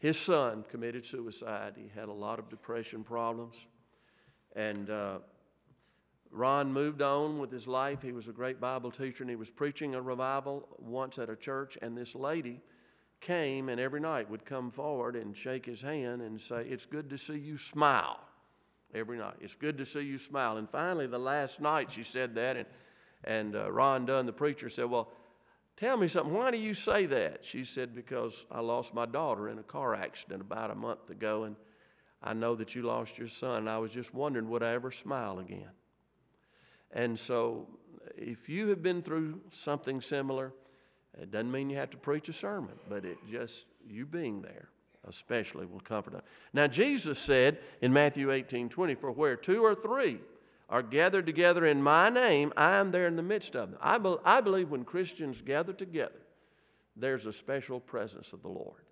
his 0.00 0.18
son 0.18 0.64
committed 0.68 1.04
suicide. 1.04 1.74
He 1.76 1.90
had 1.94 2.08
a 2.08 2.12
lot 2.12 2.38
of 2.38 2.48
depression 2.48 3.04
problems. 3.04 3.54
And 4.56 4.88
uh, 4.88 5.18
Ron 6.30 6.72
moved 6.72 7.02
on 7.02 7.38
with 7.38 7.52
his 7.52 7.66
life. 7.66 8.00
He 8.00 8.12
was 8.12 8.26
a 8.26 8.32
great 8.32 8.60
Bible 8.60 8.90
teacher, 8.90 9.22
and 9.22 9.30
he 9.30 9.36
was 9.36 9.50
preaching 9.50 9.94
a 9.94 10.00
revival 10.00 10.66
once 10.78 11.18
at 11.18 11.28
a 11.28 11.36
church. 11.36 11.76
And 11.82 11.96
this 11.96 12.14
lady 12.14 12.62
came 13.20 13.68
and 13.68 13.78
every 13.78 14.00
night 14.00 14.30
would 14.30 14.46
come 14.46 14.70
forward 14.70 15.16
and 15.16 15.36
shake 15.36 15.66
his 15.66 15.82
hand 15.82 16.22
and 16.22 16.40
say, 16.40 16.64
It's 16.66 16.86
good 16.86 17.10
to 17.10 17.18
see 17.18 17.38
you 17.38 17.58
smile. 17.58 18.18
Every 18.94 19.18
night. 19.18 19.34
It's 19.40 19.54
good 19.54 19.76
to 19.78 19.86
see 19.86 20.00
you 20.00 20.16
smile. 20.16 20.56
And 20.56 20.68
finally, 20.68 21.06
the 21.06 21.18
last 21.18 21.60
night 21.60 21.92
she 21.92 22.04
said 22.04 22.34
that, 22.36 22.56
and, 22.56 22.66
and 23.22 23.54
uh, 23.54 23.70
Ron 23.70 24.06
Dunn, 24.06 24.24
the 24.24 24.32
preacher, 24.32 24.70
said, 24.70 24.86
Well, 24.86 25.12
tell 25.80 25.96
me 25.96 26.06
something. 26.06 26.32
Why 26.32 26.50
do 26.50 26.58
you 26.58 26.74
say 26.74 27.06
that? 27.06 27.44
She 27.44 27.64
said, 27.64 27.94
Because 27.94 28.46
I 28.50 28.60
lost 28.60 28.94
my 28.94 29.06
daughter 29.06 29.48
in 29.48 29.58
a 29.58 29.62
car 29.62 29.94
accident 29.94 30.42
about 30.42 30.70
a 30.70 30.74
month 30.74 31.10
ago, 31.10 31.44
and 31.44 31.56
I 32.22 32.34
know 32.34 32.54
that 32.56 32.74
you 32.74 32.82
lost 32.82 33.18
your 33.18 33.28
son. 33.28 33.66
I 33.66 33.78
was 33.78 33.92
just 33.92 34.12
wondering, 34.12 34.50
would 34.50 34.62
I 34.62 34.74
ever 34.74 34.90
smile 34.90 35.38
again? 35.38 35.70
And 36.92 37.18
so, 37.18 37.66
if 38.16 38.48
you 38.48 38.68
have 38.68 38.82
been 38.82 39.00
through 39.02 39.40
something 39.50 40.00
similar, 40.00 40.52
it 41.20 41.30
doesn't 41.30 41.50
mean 41.50 41.70
you 41.70 41.76
have 41.76 41.90
to 41.90 41.96
preach 41.96 42.28
a 42.28 42.32
sermon, 42.32 42.74
but 42.88 43.04
it 43.04 43.16
just, 43.30 43.64
you 43.88 44.04
being 44.06 44.42
there 44.42 44.68
especially 45.08 45.66
will 45.66 45.80
comfort 45.80 46.14
us. 46.14 46.22
Now, 46.52 46.66
Jesus 46.66 47.18
said 47.18 47.58
in 47.80 47.92
Matthew 47.92 48.30
18 48.30 48.68
20, 48.68 48.94
For 48.96 49.10
where 49.10 49.36
two 49.36 49.64
or 49.64 49.74
three 49.74 50.18
are 50.70 50.82
gathered 50.82 51.26
together 51.26 51.66
in 51.66 51.82
my 51.82 52.08
name, 52.08 52.52
I 52.56 52.76
am 52.76 52.92
there 52.92 53.08
in 53.08 53.16
the 53.16 53.22
midst 53.22 53.56
of 53.56 53.70
them. 53.70 53.78
I, 53.82 53.98
be, 53.98 54.14
I 54.24 54.40
believe 54.40 54.70
when 54.70 54.84
Christians 54.84 55.42
gather 55.42 55.72
together, 55.72 56.20
there's 56.96 57.26
a 57.26 57.32
special 57.32 57.80
presence 57.80 58.32
of 58.32 58.42
the 58.42 58.48
Lord. 58.48 58.82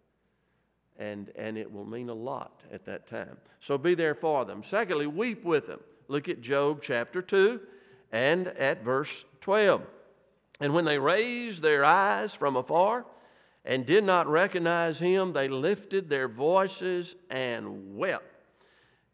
And, 0.99 1.31
and 1.37 1.57
it 1.57 1.73
will 1.73 1.85
mean 1.85 2.09
a 2.09 2.15
lot 2.15 2.65
at 2.73 2.85
that 2.87 3.07
time. 3.07 3.37
So 3.61 3.79
be 3.79 3.95
there 3.95 4.17
for 4.17 4.45
them. 4.45 4.65
Secondly, 4.65 5.07
weep 5.07 5.45
with 5.45 5.69
them. 5.69 5.79
Look 6.09 6.29
at 6.29 6.41
Job 6.41 6.81
chapter 6.83 7.23
2 7.23 7.61
and 8.11 8.49
at 8.49 8.83
verse 8.83 9.25
12. 9.41 9.83
And 10.61 10.75
when 10.75 10.85
they 10.85 10.99
raised 10.99 11.63
their 11.63 11.85
eyes 11.85 12.35
from 12.35 12.57
afar 12.57 13.07
and 13.65 13.87
did 13.87 14.03
not 14.03 14.27
recognize 14.27 14.99
him, 14.99 15.33
they 15.33 15.47
lifted 15.47 16.09
their 16.09 16.27
voices 16.27 17.15
and 17.31 17.97
wept. 17.97 18.25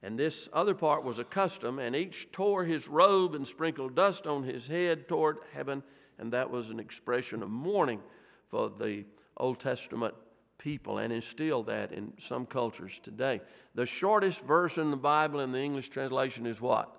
And 0.04 0.18
this 0.18 0.50
other 0.52 0.75
part 0.75 1.02
was 1.02 1.18
a 1.18 1.25
custom, 1.25 1.78
and 1.78 1.96
each 1.96 2.30
tore 2.30 2.62
his 2.64 2.88
robe 2.88 3.34
and 3.34 3.49
sprinkled 3.49 3.94
dust 3.94 4.26
on 4.26 4.42
his 4.42 4.66
head 4.66 5.08
toward 5.08 5.38
heaven, 5.54 5.82
and 6.18 6.30
that 6.34 6.50
was 6.50 6.68
an 6.68 6.78
expression 6.78 7.42
of 7.42 7.49
mourning 7.49 8.02
for 8.44 8.68
the 8.68 9.06
Old 9.38 9.61
Testament 9.61 10.14
people, 10.58 10.99
and 10.99 11.11
instilled 11.11 11.68
that 11.68 11.90
in 11.90 12.12
some 12.18 12.44
cultures 12.44 13.00
today. 13.02 13.40
The 13.75 13.87
shortest 13.87 14.44
verse 14.44 14.76
in 14.76 14.90
the 14.90 14.96
Bible 14.99 15.40
in 15.40 15.52
the 15.52 15.58
English 15.62 15.88
translation 15.88 16.44
is 16.44 16.61
what? 16.61 16.94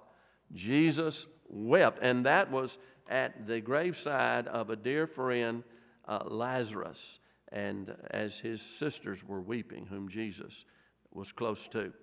Jesus 0.51 1.27
wept, 1.47 1.99
and 2.01 2.25
that 2.25 2.49
was 2.49 2.79
at 3.07 3.45
the 3.45 3.61
graveside 3.61 4.47
of 4.47 4.71
a 4.71 4.75
dear 4.75 5.05
friend, 5.05 5.63
uh, 6.07 6.23
Lazarus, 6.25 7.19
and 7.51 7.95
as 8.09 8.39
his 8.39 8.63
sisters 8.63 9.23
were 9.23 9.41
weeping, 9.41 9.85
whom 9.85 10.09
Jesus 10.09 10.65
was 11.11 11.31
close 11.31 11.67
to. 11.67 11.93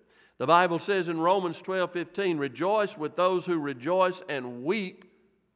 The 0.43 0.49
Bible 0.49 0.81
says 0.81 1.09
in 1.09 1.21
Romans 1.21 1.63
12 1.63 1.93
15, 1.93 2.37
rejoice 2.37 2.99
with 2.99 3.15
those 3.15 3.47
who 3.47 3.61
rejoice 3.61 4.25
and 4.29 4.65
weep 4.65 5.05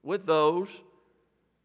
with 0.05 0.26
those 0.26 0.85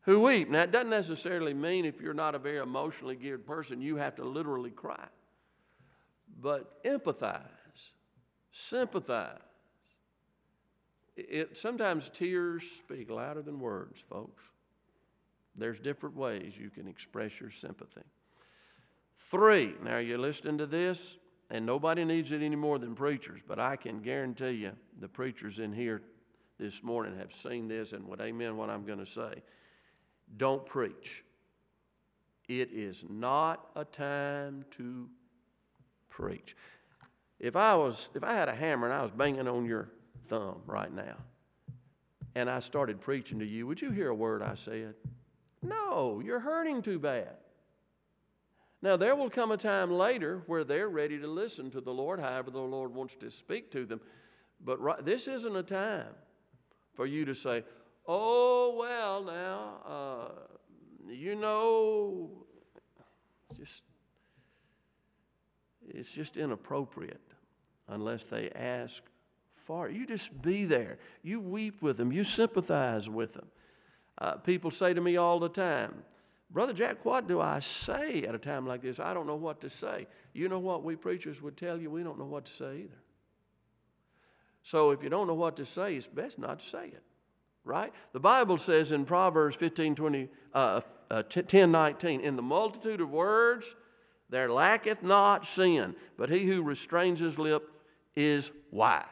who 0.05 0.21
weep. 0.21 0.49
Now, 0.49 0.63
it 0.63 0.71
doesn't 0.71 0.89
necessarily 0.89 1.53
mean 1.53 1.85
if 1.85 2.01
you're 2.01 2.15
not 2.15 2.33
a 2.33 2.39
very 2.39 2.57
emotionally 2.57 3.15
geared 3.15 3.45
person, 3.45 3.79
you 3.79 3.97
have 3.97 4.15
to 4.15 4.23
literally 4.23 4.71
cry. 4.71 5.05
But 6.41 6.83
empathize, 6.83 7.43
sympathize. 8.51 9.37
It, 11.15 11.55
sometimes 11.55 12.09
tears 12.11 12.63
speak 12.79 13.11
louder 13.11 13.43
than 13.43 13.59
words, 13.59 14.03
folks. 14.09 14.41
There's 15.55 15.79
different 15.79 16.15
ways 16.15 16.53
you 16.57 16.71
can 16.71 16.87
express 16.87 17.39
your 17.39 17.51
sympathy. 17.51 18.01
Three, 19.19 19.75
now 19.83 19.99
you're 19.99 20.17
listening 20.17 20.57
to 20.57 20.65
this, 20.65 21.17
and 21.51 21.65
nobody 21.65 22.05
needs 22.05 22.31
it 22.31 22.41
any 22.41 22.55
more 22.55 22.79
than 22.79 22.95
preachers, 22.95 23.41
but 23.45 23.59
I 23.59 23.75
can 23.75 23.99
guarantee 23.99 24.51
you 24.51 24.71
the 24.99 25.09
preachers 25.09 25.59
in 25.59 25.73
here 25.73 26.01
this 26.57 26.81
morning 26.81 27.17
have 27.17 27.33
seen 27.33 27.67
this 27.67 27.91
and 27.91 28.07
would 28.07 28.21
amen 28.21 28.55
what 28.55 28.69
I'm 28.69 28.85
going 28.85 28.99
to 28.99 29.05
say. 29.05 29.43
Don't 30.37 30.65
preach. 30.65 31.25
It 32.47 32.69
is 32.71 33.03
not 33.09 33.67
a 33.75 33.83
time 33.83 34.63
to 34.71 35.09
preach. 36.09 36.55
If 37.37 37.57
I 37.57 37.75
was 37.75 38.09
if 38.15 38.23
I 38.23 38.33
had 38.33 38.47
a 38.47 38.55
hammer 38.55 38.87
and 38.87 38.93
I 38.93 39.01
was 39.01 39.11
banging 39.11 39.47
on 39.47 39.65
your 39.65 39.89
thumb 40.29 40.61
right 40.65 40.93
now, 40.93 41.17
and 42.33 42.49
I 42.49 42.59
started 42.59 43.01
preaching 43.01 43.39
to 43.39 43.45
you, 43.45 43.67
would 43.67 43.81
you 43.81 43.91
hear 43.91 44.09
a 44.09 44.15
word 44.15 44.41
I 44.41 44.55
said? 44.55 44.95
No, 45.61 46.21
you're 46.23 46.39
hurting 46.39 46.81
too 46.81 46.97
bad. 46.97 47.35
Now, 48.81 48.97
there 48.97 49.15
will 49.15 49.29
come 49.29 49.51
a 49.51 49.57
time 49.57 49.91
later 49.91 50.41
where 50.47 50.63
they're 50.63 50.89
ready 50.89 51.19
to 51.19 51.27
listen 51.27 51.69
to 51.71 51.81
the 51.81 51.93
Lord, 51.93 52.19
however, 52.19 52.49
the 52.49 52.59
Lord 52.59 52.93
wants 52.95 53.15
to 53.15 53.29
speak 53.29 53.71
to 53.71 53.85
them. 53.85 54.01
But 54.63 54.79
right, 54.81 55.03
this 55.03 55.27
isn't 55.27 55.55
a 55.55 55.63
time 55.63 56.13
for 56.95 57.05
you 57.05 57.25
to 57.25 57.35
say, 57.35 57.63
oh, 58.07 58.75
well, 58.79 59.23
now, 59.23 59.81
uh, 59.85 60.31
you 61.07 61.35
know, 61.35 62.45
just, 63.55 63.83
it's 65.87 66.11
just 66.11 66.37
inappropriate 66.37 67.21
unless 67.87 68.23
they 68.23 68.49
ask 68.49 69.03
for 69.55 69.89
it. 69.89 69.95
You 69.95 70.07
just 70.07 70.41
be 70.41 70.65
there. 70.65 70.97
You 71.21 71.39
weep 71.39 71.83
with 71.83 71.97
them, 71.97 72.11
you 72.11 72.23
sympathize 72.23 73.09
with 73.09 73.33
them. 73.33 73.47
Uh, 74.17 74.33
people 74.33 74.71
say 74.71 74.93
to 74.93 75.01
me 75.01 75.17
all 75.17 75.39
the 75.39 75.49
time, 75.49 76.03
Brother 76.51 76.73
Jack, 76.73 77.05
what 77.05 77.27
do 77.27 77.39
I 77.39 77.59
say 77.59 78.23
at 78.23 78.35
a 78.35 78.39
time 78.39 78.67
like 78.67 78.81
this? 78.81 78.99
I 78.99 79.13
don't 79.13 79.25
know 79.25 79.37
what 79.37 79.61
to 79.61 79.69
say. 79.69 80.07
You 80.33 80.49
know 80.49 80.59
what 80.59 80.83
we 80.83 80.95
preachers 80.95 81.41
would 81.41 81.55
tell 81.55 81.79
you? 81.79 81.89
We 81.89 82.03
don't 82.03 82.19
know 82.19 82.25
what 82.25 82.45
to 82.45 82.51
say 82.51 82.83
either. 82.83 83.01
So 84.63 84.91
if 84.91 85.01
you 85.01 85.09
don't 85.09 85.27
know 85.27 85.33
what 85.33 85.55
to 85.57 85.65
say, 85.65 85.95
it's 85.95 86.07
best 86.07 86.37
not 86.37 86.59
to 86.59 86.65
say 86.65 86.87
it, 86.87 87.03
right? 87.63 87.93
The 88.11 88.19
Bible 88.19 88.57
says 88.57 88.91
in 88.91 89.05
Proverbs 89.05 89.55
15, 89.55 89.95
20, 89.95 90.29
uh, 90.53 90.81
uh, 91.09 91.23
10, 91.23 91.71
19, 91.71 92.19
in 92.19 92.35
the 92.35 92.41
multitude 92.41 93.01
of 93.01 93.09
words 93.09 93.75
there 94.31 94.49
lacketh 94.49 95.03
not 95.03 95.45
sin, 95.45 95.93
but 96.17 96.29
he 96.29 96.45
who 96.45 96.63
restrains 96.63 97.19
his 97.19 97.37
lip 97.37 97.69
is 98.15 98.51
wise. 98.71 99.05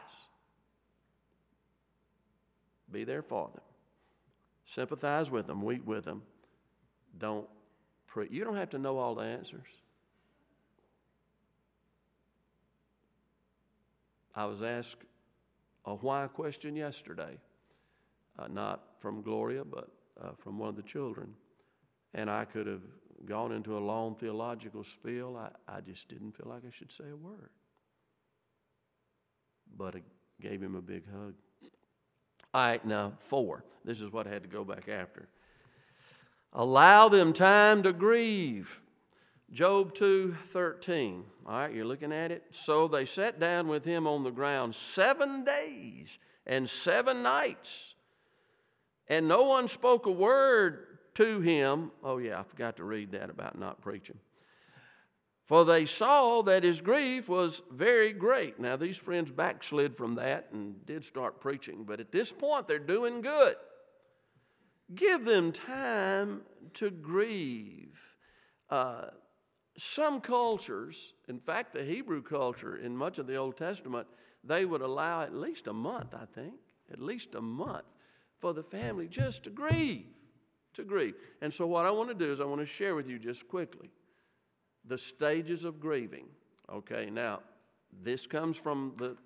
Be 2.90 3.04
there 3.04 3.22
for 3.22 3.50
them. 3.54 3.62
Sympathize 4.66 5.30
with 5.30 5.46
them, 5.46 5.62
weep 5.62 5.86
with 5.86 6.06
them, 6.06 6.22
don't 7.20 7.48
pray. 8.08 8.28
You 8.30 8.44
don't 8.44 8.56
have 8.56 8.72
to 8.72 8.80
know 8.80 8.98
all 8.98 9.16
the 9.16 9.24
answers. 9.24 9.68
I 14.36 14.46
was 14.46 14.64
asked 14.64 15.04
a 15.86 15.96
why 15.96 16.28
question 16.28 16.76
yesterday, 16.76 17.38
uh, 18.38 18.48
not 18.48 18.84
from 19.00 19.22
Gloria, 19.22 19.64
but 19.64 19.90
uh, 20.22 20.30
from 20.40 20.58
one 20.58 20.70
of 20.70 20.76
the 20.76 20.84
children. 20.84 21.34
And 22.14 22.30
I 22.30 22.46
could 22.46 22.68
have 22.68 22.82
gone 23.26 23.52
into 23.52 23.78
a 23.78 23.80
long 23.80 24.16
theological 24.16 24.84
spiel. 24.84 25.38
I, 25.38 25.78
I 25.78 25.82
just 25.82 26.08
didn't 26.08 26.38
feel 26.38 26.48
like 26.50 26.64
I 26.66 26.72
should 26.72 26.92
say 26.92 27.06
a 27.12 27.16
word. 27.16 27.50
But 29.78 29.96
I 29.96 30.02
gave 30.42 30.62
him 30.62 30.76
a 30.76 30.82
big 30.82 31.04
hug. 31.12 31.34
All 32.54 32.62
right, 32.62 32.86
now, 32.86 33.14
four. 33.20 33.64
This 33.86 34.02
is 34.02 34.12
what 34.12 34.26
I 34.26 34.32
had 34.32 34.44
to 34.44 34.50
go 34.50 34.64
back 34.64 34.90
after. 34.90 35.28
Allow 36.54 37.10
them 37.10 37.34
time 37.34 37.84
to 37.84 37.94
grieve. 37.94 38.82
Job 39.52 39.94
2 39.94 40.36
13. 40.52 41.24
All 41.46 41.60
right, 41.60 41.74
you're 41.74 41.86
looking 41.86 42.12
at 42.12 42.32
it. 42.32 42.44
So 42.52 42.88
they 42.88 43.06
sat 43.06 43.40
down 43.40 43.68
with 43.68 43.86
him 43.86 44.06
on 44.06 44.24
the 44.24 44.32
ground 44.32 44.76
seven 44.76 45.44
days 45.44 46.20
and 46.46 46.70
seven 46.70 47.24
nights, 47.24 47.96
and 49.08 49.28
no 49.28 49.44
one 49.44 49.68
spoke 49.68 50.06
a 50.06 50.12
word 50.12 50.86
to 51.16 51.40
him. 51.40 51.92
Oh, 52.04 52.18
yeah, 52.18 52.40
I 52.40 52.44
forgot 52.44 52.78
to 52.78 52.84
read 52.84 53.12
that 53.12 53.30
about 53.30 53.58
not 53.58 53.82
preaching. 53.82 54.20
For 55.46 55.66
they 55.66 55.88
saw 55.88 56.44
that 56.44 56.64
his 56.64 56.80
grief 56.80 57.28
was 57.28 57.64
very 57.72 58.14
great. 58.14 58.60
Now, 58.60 58.76
these 58.76 58.98
friends 58.98 59.32
backslid 59.32 59.98
from 59.98 60.16
that 60.16 60.50
and 60.54 60.86
did 60.86 61.04
start 61.04 61.42
preaching, 61.42 61.86
but 61.86 62.00
at 62.00 62.12
this 62.12 62.32
point, 62.32 62.68
they're 62.68 62.78
doing 62.78 63.22
good. 63.22 63.56
Give 64.94 65.24
them 65.26 65.52
time 65.52 66.42
to 66.76 66.90
grieve. 66.90 68.00
Uh, 68.70 69.06
some 69.78 70.20
cultures, 70.20 71.14
in 71.28 71.40
fact, 71.40 71.74
the 71.74 71.84
Hebrew 71.84 72.22
culture 72.22 72.76
in 72.76 72.98
much 72.98 73.20
of 73.20 73.28
the 73.28 73.36
Old 73.36 73.56
Testament, 73.56 74.08
they 74.44 74.66
would 74.66 74.82
allow 74.82 75.22
at 75.22 75.34
least 75.34 75.68
a 75.68 75.74
month, 75.74 76.14
I 76.14 76.26
think, 76.26 76.56
at 76.92 77.00
least 77.00 77.36
a 77.36 77.42
month 77.42 77.86
for 78.40 78.54
the 78.54 78.64
family 78.64 79.08
just 79.08 79.44
to 79.44 79.50
grieve, 79.50 80.08
to 80.74 80.84
grieve. 80.84 81.16
And 81.42 81.54
so, 81.54 81.68
what 81.68 81.86
I 81.86 81.92
want 81.92 82.10
to 82.10 82.16
do 82.16 82.32
is 82.32 82.42
I 82.42 82.46
want 82.46 82.62
to 82.62 82.66
share 82.66 82.96
with 82.96 83.08
you 83.08 83.20
just 83.20 83.48
quickly 83.48 83.90
the 84.86 84.98
stages 84.98 85.64
of 85.64 85.80
grieving. 85.80 86.26
Okay, 86.72 87.10
now, 87.10 87.42
this 88.04 88.28
comes 88.28 88.58
from 88.58 88.94
the 88.98 89.18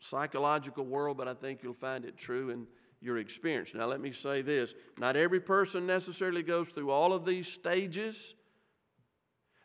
psychological 0.00 0.84
world, 0.84 1.16
but 1.16 1.28
I 1.28 1.34
think 1.34 1.62
you'll 1.62 1.74
find 1.74 2.04
it 2.04 2.16
true 2.16 2.50
in 2.50 2.66
your 3.00 3.18
experience. 3.18 3.74
Now, 3.74 3.86
let 3.86 4.00
me 4.00 4.12
say 4.12 4.42
this 4.42 4.74
not 4.98 5.16
every 5.16 5.40
person 5.40 5.86
necessarily 5.86 6.42
goes 6.42 6.68
through 6.68 6.90
all 6.90 7.12
of 7.12 7.24
these 7.24 7.48
stages, 7.48 8.34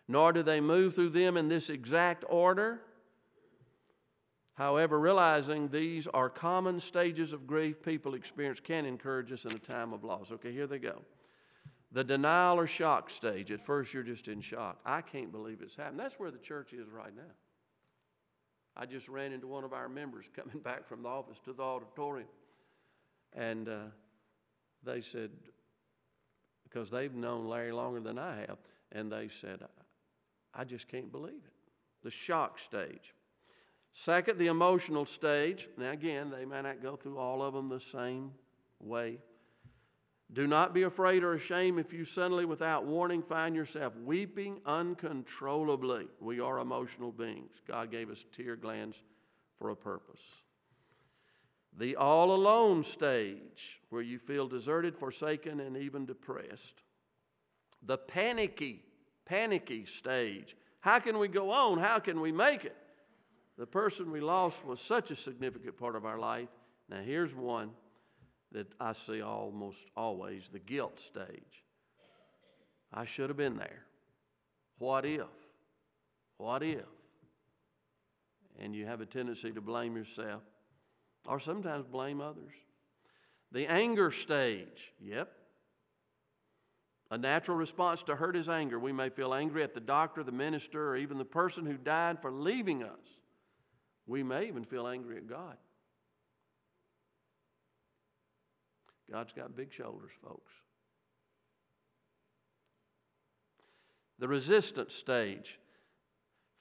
nor 0.07 0.33
do 0.33 0.43
they 0.43 0.61
move 0.61 0.95
through 0.95 1.09
them 1.09 1.37
in 1.37 1.47
this 1.47 1.69
exact 1.69 2.23
order. 2.29 2.81
However, 4.55 4.99
realizing 4.99 5.69
these 5.69 6.05
are 6.07 6.29
common 6.29 6.79
stages 6.79 7.33
of 7.33 7.47
grief 7.47 7.81
people 7.81 8.13
experience 8.13 8.59
can 8.59 8.85
encourage 8.85 9.31
us 9.31 9.45
in 9.45 9.51
a 9.53 9.59
time 9.59 9.93
of 9.93 10.03
loss. 10.03 10.31
Okay, 10.31 10.51
here 10.51 10.67
they 10.67 10.77
go. 10.77 11.01
The 11.91 12.03
denial 12.03 12.59
or 12.59 12.67
shock 12.67 13.09
stage. 13.09 13.51
At 13.51 13.65
first, 13.65 13.93
you're 13.93 14.03
just 14.03 14.27
in 14.27 14.41
shock. 14.41 14.79
I 14.85 15.01
can't 15.01 15.31
believe 15.31 15.61
it's 15.61 15.75
happened. 15.75 15.99
That's 15.99 16.19
where 16.19 16.31
the 16.31 16.37
church 16.37 16.73
is 16.73 16.87
right 16.89 17.15
now. 17.15 17.31
I 18.75 18.85
just 18.85 19.07
ran 19.07 19.31
into 19.31 19.47
one 19.47 19.63
of 19.63 19.73
our 19.73 19.89
members 19.89 20.25
coming 20.35 20.59
back 20.59 20.87
from 20.87 21.01
the 21.01 21.09
office 21.09 21.39
to 21.45 21.53
the 21.53 21.63
auditorium. 21.63 22.27
And 23.35 23.67
uh, 23.69 23.77
they 24.83 25.01
said, 25.01 25.31
because 26.63 26.89
they've 26.89 27.13
known 27.13 27.47
Larry 27.47 27.71
longer 27.71 27.99
than 27.99 28.17
I 28.17 28.41
have, 28.47 28.57
and 28.91 29.11
they 29.11 29.29
said, 29.41 29.63
I 30.53 30.63
just 30.63 30.87
can't 30.87 31.11
believe 31.11 31.33
it. 31.33 31.53
The 32.03 32.11
shock 32.11 32.59
stage. 32.59 33.13
Second, 33.93 34.39
the 34.39 34.47
emotional 34.47 35.05
stage. 35.05 35.69
Now, 35.77 35.91
again, 35.91 36.31
they 36.31 36.45
may 36.45 36.61
not 36.61 36.81
go 36.81 36.95
through 36.95 37.17
all 37.17 37.41
of 37.41 37.53
them 37.53 37.69
the 37.69 37.79
same 37.79 38.31
way. 38.79 39.19
Do 40.31 40.47
not 40.47 40.73
be 40.73 40.81
afraid 40.81 41.23
or 41.23 41.33
ashamed 41.35 41.79
if 41.79 41.93
you 41.93 42.05
suddenly, 42.05 42.45
without 42.45 42.85
warning, 42.85 43.21
find 43.21 43.55
yourself 43.55 43.93
weeping 44.03 44.59
uncontrollably. 44.65 46.07
We 46.19 46.39
are 46.39 46.57
emotional 46.57 47.11
beings. 47.11 47.51
God 47.67 47.91
gave 47.91 48.09
us 48.09 48.25
tear 48.35 48.55
glands 48.55 49.03
for 49.59 49.69
a 49.69 49.75
purpose. 49.75 50.23
The 51.77 51.95
all 51.95 52.35
alone 52.35 52.83
stage, 52.83 53.81
where 53.89 54.01
you 54.01 54.19
feel 54.19 54.47
deserted, 54.47 54.95
forsaken, 54.95 55.59
and 55.59 55.75
even 55.75 56.05
depressed. 56.05 56.83
The 57.81 57.97
panicky, 57.97 58.83
panicky 59.25 59.85
stage. 59.85 60.55
How 60.81 60.99
can 60.99 61.17
we 61.17 61.27
go 61.27 61.51
on? 61.51 61.79
How 61.79 61.99
can 61.99 62.21
we 62.21 62.31
make 62.31 62.65
it? 62.65 62.75
The 63.57 63.65
person 63.65 64.11
we 64.11 64.19
lost 64.19 64.65
was 64.65 64.79
such 64.79 65.11
a 65.11 65.15
significant 65.15 65.77
part 65.77 65.95
of 65.95 66.05
our 66.05 66.19
life. 66.19 66.49
Now, 66.89 67.01
here's 67.01 67.35
one 67.35 67.71
that 68.51 68.67
I 68.79 68.93
see 68.93 69.21
almost 69.21 69.83
always 69.95 70.49
the 70.49 70.59
guilt 70.59 70.99
stage. 70.99 71.63
I 72.93 73.05
should 73.05 73.29
have 73.29 73.37
been 73.37 73.57
there. 73.57 73.85
What 74.77 75.05
if? 75.05 75.27
What 76.37 76.61
if? 76.61 76.85
And 78.59 78.75
you 78.75 78.85
have 78.85 79.01
a 79.01 79.05
tendency 79.05 79.51
to 79.51 79.61
blame 79.61 79.95
yourself 79.95 80.43
or 81.27 81.39
sometimes 81.39 81.85
blame 81.85 82.21
others. 82.21 82.53
The 83.51 83.67
anger 83.67 84.11
stage, 84.11 84.93
yep. 84.99 85.31
A 87.11 87.17
natural 87.17 87.55
response 87.55 88.01
to 88.03 88.15
hurt 88.15 88.35
is 88.35 88.49
anger. 88.49 88.79
We 88.79 88.91
may 88.91 89.09
feel 89.09 89.33
angry 89.33 89.61
at 89.61 89.75
the 89.75 89.79
doctor, 89.79 90.23
the 90.23 90.31
minister, 90.31 90.89
or 90.89 90.97
even 90.97 91.19
the 91.19 91.25
person 91.25 91.65
who 91.65 91.77
died 91.77 92.19
for 92.21 92.31
leaving 92.31 92.83
us. 92.83 93.19
We 94.07 94.23
may 94.23 94.47
even 94.47 94.65
feel 94.65 94.87
angry 94.87 95.17
at 95.17 95.27
God. 95.27 95.55
God's 99.11 99.33
got 99.33 99.55
big 99.55 99.71
shoulders, 99.71 100.11
folks. 100.23 100.51
The 104.17 104.27
resistance 104.27 104.95
stage. 104.95 105.59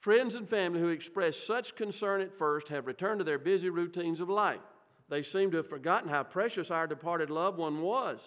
Friends 0.03 0.35
and 0.35 0.49
family 0.49 0.81
who 0.81 0.89
expressed 0.89 1.47
such 1.47 1.77
concern 1.77 2.19
at 2.19 2.37
first 2.37 2.67
have 2.67 2.87
returned 2.87 3.19
to 3.19 3.23
their 3.23 3.39
busy 3.39 3.69
routines 3.69 4.19
of 4.19 4.27
life. 4.27 4.59
They 5.07 5.23
seem 5.23 5.49
to 5.51 5.57
have 5.57 5.69
forgotten 5.69 6.09
how 6.09 6.23
precious 6.23 6.69
our 6.69 6.87
departed 6.87 7.29
loved 7.29 7.57
one 7.57 7.81
was. 7.81 8.19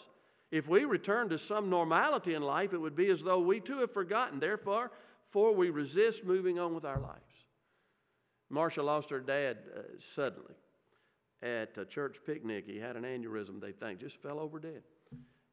If 0.51 0.69
we 0.69 0.87
return 0.87 1.29
to 1.29 1.37
some 1.37 1.69
normality 1.69 2.33
in 2.33 2.41
life, 2.41 2.73
it 2.73 2.79
would 2.79 2.97
be 2.97 3.11
as 3.11 3.23
though 3.23 3.41
we 3.41 3.61
too 3.61 3.81
have 3.81 3.93
forgotten. 3.93 4.41
Therefore, 4.41 4.91
for 5.27 5.55
we 5.55 5.69
resist 5.69 6.25
moving 6.25 6.59
on 6.59 6.75
with 6.75 6.87
our 6.87 6.99
lives. 6.99 7.45
Marcia 8.49 8.83
lost 8.83 9.11
her 9.11 9.21
dad 9.21 9.59
uh, 9.77 9.81
suddenly 9.99 10.55
at 11.43 11.77
a 11.77 11.85
church 11.85 12.21
picnic. 12.25 12.65
He 12.67 12.79
had 12.79 12.97
an 12.97 13.03
aneurysm, 13.03 13.61
they 13.61 13.73
think, 13.73 14.01
just 14.01 14.23
fell 14.23 14.41
over 14.41 14.59
dead. 14.59 14.83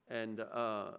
And 0.08 0.40
uh, 0.40 0.92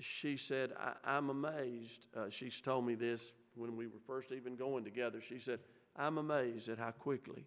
she 0.00 0.36
said, 0.36 0.72
I, 1.04 1.16
am 1.16 1.30
amazed. 1.30 2.08
Uh, 2.16 2.28
she's 2.28 2.60
told 2.60 2.84
me 2.84 2.96
this 2.96 3.22
when 3.56 3.76
we 3.76 3.86
were 3.86 4.00
first 4.06 4.32
even 4.32 4.56
going 4.56 4.84
together. 4.84 5.20
She 5.20 5.38
said, 5.38 5.60
I'm 5.96 6.18
amazed 6.18 6.68
at 6.68 6.78
how 6.78 6.90
quickly 6.90 7.46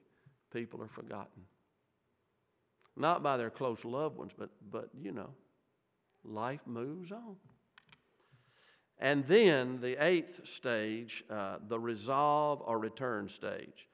people 0.52 0.82
are 0.82 0.88
forgotten. 0.88 1.43
Not 2.95 3.24
by 3.24 3.38
their 3.38 3.50
close 3.50 3.86
loved 3.86 4.17
ones, 4.17 4.32
but, 4.38 4.50
but 4.69 4.89
you 5.00 5.12
know, 5.12 5.30
life 6.24 6.62
moves 6.65 7.12
on. 7.12 7.36
And 8.98 9.26
then 9.26 9.80
the 9.80 10.04
eighth 10.04 10.45
stage, 10.45 11.24
uh, 11.30 11.58
the 11.65 11.80
resolve 11.80 12.62
or 12.65 12.78
return 12.78 13.30
stage. 13.30 13.88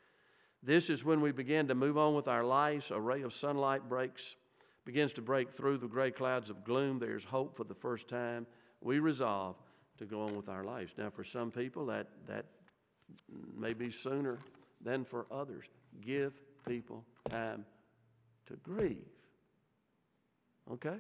This 0.64 0.90
is 0.90 1.06
when 1.06 1.22
we 1.22 1.32
begin 1.32 1.68
to 1.68 1.76
move 1.76 1.98
on 1.98 2.16
with 2.16 2.28
our 2.28 2.44
lives. 2.44 2.90
A 2.90 3.00
ray 3.00 3.22
of 3.22 3.34
sunlight 3.34 3.88
breaks, 3.88 4.36
begins 4.84 5.14
to 5.14 5.22
break 5.22 5.52
through 5.52 5.78
the 5.78 5.88
gray 5.88 6.10
clouds 6.10 6.50
of 6.50 6.64
gloom. 6.64 6.98
There's 6.98 7.26
hope 7.26 7.56
for 7.56 7.64
the 7.64 7.76
first 7.76 8.08
time. 8.08 8.48
We 8.82 8.98
resolve 8.98 9.58
to 9.98 10.06
go 10.06 10.22
on 10.24 10.36
with 10.36 10.50
our 10.50 10.64
lives. 10.64 10.94
Now, 10.98 11.10
for 11.10 11.24
some 11.24 11.52
people, 11.52 11.86
that, 11.88 12.08
that 12.28 12.46
may 13.58 13.74
be 13.74 13.92
sooner 13.92 14.40
than 14.82 15.06
for 15.06 15.26
others. 15.32 15.66
Give 16.02 16.34
people 16.68 17.04
time 17.30 17.66
to 18.48 18.54
grieve. 18.58 19.06
Okay? 20.72 20.98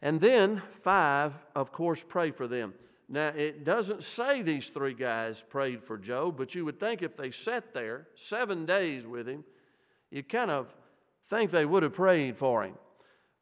And 0.00 0.20
then, 0.20 0.62
five, 0.80 1.34
of 1.54 1.72
course, 1.72 2.04
pray 2.06 2.32
for 2.32 2.48
them. 2.48 2.74
Now, 3.08 3.28
it 3.28 3.64
doesn't 3.64 4.02
say 4.02 4.42
these 4.42 4.70
three 4.70 4.94
guys 4.94 5.44
prayed 5.48 5.82
for 5.82 5.98
Job, 5.98 6.36
but 6.36 6.54
you 6.54 6.64
would 6.64 6.80
think 6.80 7.02
if 7.02 7.16
they 7.16 7.30
sat 7.30 7.74
there 7.74 8.08
seven 8.14 8.66
days 8.66 9.06
with 9.06 9.28
him, 9.28 9.44
you 10.10 10.22
kind 10.22 10.50
of 10.50 10.74
think 11.28 11.50
they 11.50 11.64
would 11.64 11.82
have 11.82 11.94
prayed 11.94 12.36
for 12.36 12.64
him. 12.64 12.74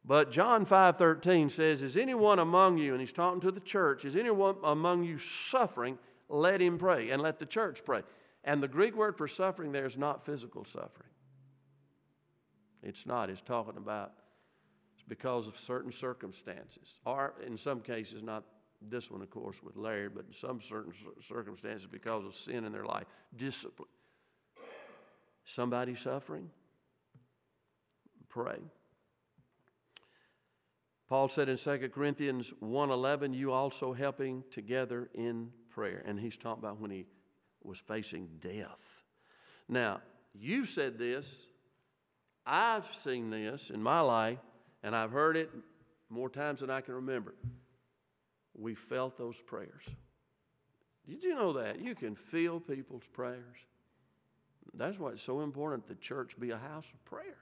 But 0.05 0.31
John 0.31 0.65
5:13 0.65 1.51
says, 1.51 1.83
"Is 1.83 1.97
anyone 1.97 2.39
among 2.39 2.79
you, 2.79 2.93
and 2.93 3.01
he's 3.01 3.13
talking 3.13 3.41
to 3.41 3.51
the 3.51 3.61
church, 3.61 4.05
is 4.05 4.17
anyone 4.17 4.57
among 4.63 5.05
you 5.05 5.19
suffering? 5.19 5.99
Let 6.29 6.61
him 6.61 6.79
pray, 6.79 7.11
and 7.11 7.21
let 7.21 7.39
the 7.39 7.47
church 7.47 7.85
pray." 7.85 8.03
And 8.43 8.63
the 8.63 8.69
Greek 8.69 8.95
word 8.95 9.17
for 9.17 9.29
suffering 9.29 9.73
there 9.73 9.87
is 9.87 9.99
not 9.99 10.25
physical 10.25 10.65
suffering. 10.65 11.11
It's 12.83 13.05
not. 13.05 13.29
It's 13.29 13.43
talking 13.43 13.77
about 13.77 14.15
it's 14.95 15.03
because 15.03 15.47
of 15.47 15.59
certain 15.59 15.93
circumstances, 15.93 16.99
or 17.05 17.35
in 17.43 17.57
some 17.57 17.83
cases, 17.83 18.23
not 18.23 18.45
this 18.81 19.11
one, 19.11 19.21
of 19.21 19.29
course, 19.29 19.63
with 19.63 19.77
Larry, 19.77 20.09
but 20.09 20.25
in 20.25 20.33
some 20.33 20.63
certain 20.63 20.95
circumstances 21.21 21.87
because 21.87 22.25
of 22.25 22.35
sin 22.35 22.65
in 22.65 22.73
their 22.73 22.87
life, 22.87 23.07
discipline. 23.37 23.91
Somebody 25.45 25.95
suffering? 25.95 26.51
Pray. 28.29 28.61
Paul 31.11 31.29
said 31.29 31.49
in 31.49 31.57
2 31.57 31.91
Corinthians 31.93 32.53
1:11, 32.61 33.35
you 33.35 33.51
also 33.51 33.93
helping 33.93 34.45
together 34.49 35.11
in 35.13 35.53
prayer. 35.69 36.05
And 36.07 36.21
he's 36.21 36.37
talking 36.37 36.63
about 36.63 36.79
when 36.79 36.93
he 36.93 37.05
was 37.65 37.81
facing 37.81 38.39
death. 38.39 39.03
Now, 39.69 40.03
you've 40.33 40.69
said 40.69 40.99
this, 40.99 41.49
I've 42.47 42.95
seen 42.95 43.29
this 43.29 43.71
in 43.71 43.83
my 43.83 44.01
life, 44.01 44.39
and 44.85 44.95
I've 44.95 45.11
heard 45.11 45.37
it 45.37 45.51
more 46.09 46.31
times 46.31 46.61
than 46.61 46.71
I 46.71 46.81
can 46.81 46.95
remember 46.95 47.35
we 48.55 48.75
felt 48.77 49.17
those 49.17 49.41
prayers. 49.41 49.83
Did 51.09 51.25
you 51.25 51.35
know 51.35 51.55
that? 51.55 51.81
You 51.81 51.97
can 51.97 52.15
feel 52.15 52.61
people's 52.61 53.07
prayers. 53.13 53.57
That's 54.75 54.99
why 54.99 55.11
it's 55.11 55.23
so 55.23 55.41
important 55.41 55.89
the 55.89 55.97
church 55.97 56.39
be 56.39 56.51
a 56.51 56.59
house 56.59 56.87
of 56.93 57.05
prayer 57.05 57.39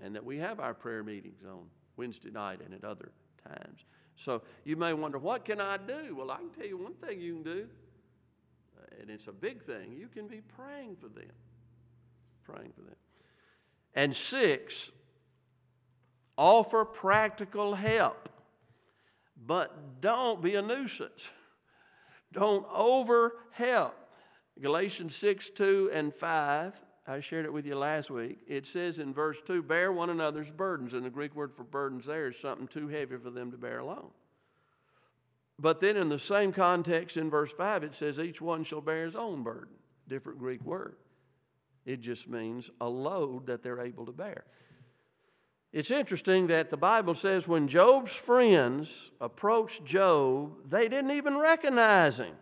and 0.00 0.14
that 0.14 0.24
we 0.24 0.38
have 0.38 0.58
our 0.58 0.72
prayer 0.72 1.02
meetings 1.02 1.42
on 1.44 1.68
Wednesday 1.96 2.30
night 2.30 2.60
and 2.64 2.74
at 2.74 2.84
other 2.84 3.10
times. 3.46 3.84
So 4.16 4.42
you 4.64 4.76
may 4.76 4.92
wonder, 4.92 5.18
what 5.18 5.44
can 5.44 5.60
I 5.60 5.76
do? 5.76 6.14
Well, 6.16 6.30
I 6.30 6.36
can 6.36 6.50
tell 6.50 6.66
you 6.66 6.76
one 6.76 6.94
thing 6.94 7.20
you 7.20 7.34
can 7.34 7.42
do, 7.42 7.66
uh, 8.78 9.00
and 9.00 9.10
it's 9.10 9.26
a 9.26 9.32
big 9.32 9.62
thing. 9.64 9.92
You 9.92 10.08
can 10.08 10.28
be 10.28 10.40
praying 10.40 10.96
for 11.00 11.08
them. 11.08 11.32
Praying 12.44 12.72
for 12.74 12.82
them. 12.82 12.96
And 13.94 14.14
six, 14.14 14.90
offer 16.36 16.84
practical 16.84 17.74
help. 17.74 18.28
But 19.44 20.00
don't 20.00 20.42
be 20.42 20.54
a 20.54 20.62
nuisance. 20.62 21.30
Don't 22.32 22.64
over 22.72 23.34
help. 23.50 23.94
Galatians 24.60 25.14
6, 25.16 25.50
2 25.50 25.90
and 25.92 26.14
5, 26.14 26.80
I 27.06 27.20
shared 27.20 27.46
it 27.46 27.52
with 27.52 27.66
you 27.66 27.76
last 27.76 28.10
week. 28.10 28.38
It 28.46 28.64
says 28.66 28.98
in 28.98 29.12
verse 29.12 29.40
2, 29.44 29.62
bear 29.62 29.92
one 29.92 30.10
another's 30.10 30.52
burdens. 30.52 30.94
And 30.94 31.04
the 31.04 31.10
Greek 31.10 31.34
word 31.34 31.52
for 31.52 31.64
burdens 31.64 32.06
there 32.06 32.28
is 32.28 32.38
something 32.38 32.68
too 32.68 32.88
heavy 32.88 33.16
for 33.16 33.30
them 33.30 33.50
to 33.50 33.56
bear 33.56 33.80
alone. 33.80 34.10
But 35.58 35.80
then 35.80 35.96
in 35.96 36.08
the 36.08 36.18
same 36.18 36.52
context 36.52 37.16
in 37.16 37.28
verse 37.28 37.52
5, 37.52 37.84
it 37.84 37.94
says, 37.94 38.20
each 38.20 38.40
one 38.40 38.62
shall 38.64 38.80
bear 38.80 39.04
his 39.04 39.16
own 39.16 39.42
burden. 39.42 39.74
Different 40.08 40.38
Greek 40.38 40.64
word. 40.64 40.96
It 41.84 42.00
just 42.00 42.28
means 42.28 42.70
a 42.80 42.88
load 42.88 43.46
that 43.46 43.62
they're 43.62 43.80
able 43.80 44.06
to 44.06 44.12
bear. 44.12 44.44
It's 45.72 45.90
interesting 45.90 46.48
that 46.48 46.70
the 46.70 46.76
Bible 46.76 47.14
says 47.14 47.48
when 47.48 47.66
Job's 47.66 48.14
friends 48.14 49.10
approached 49.20 49.84
Job, 49.84 50.68
they 50.68 50.88
didn't 50.88 51.12
even 51.12 51.38
recognize 51.38 52.20
him. 52.20 52.34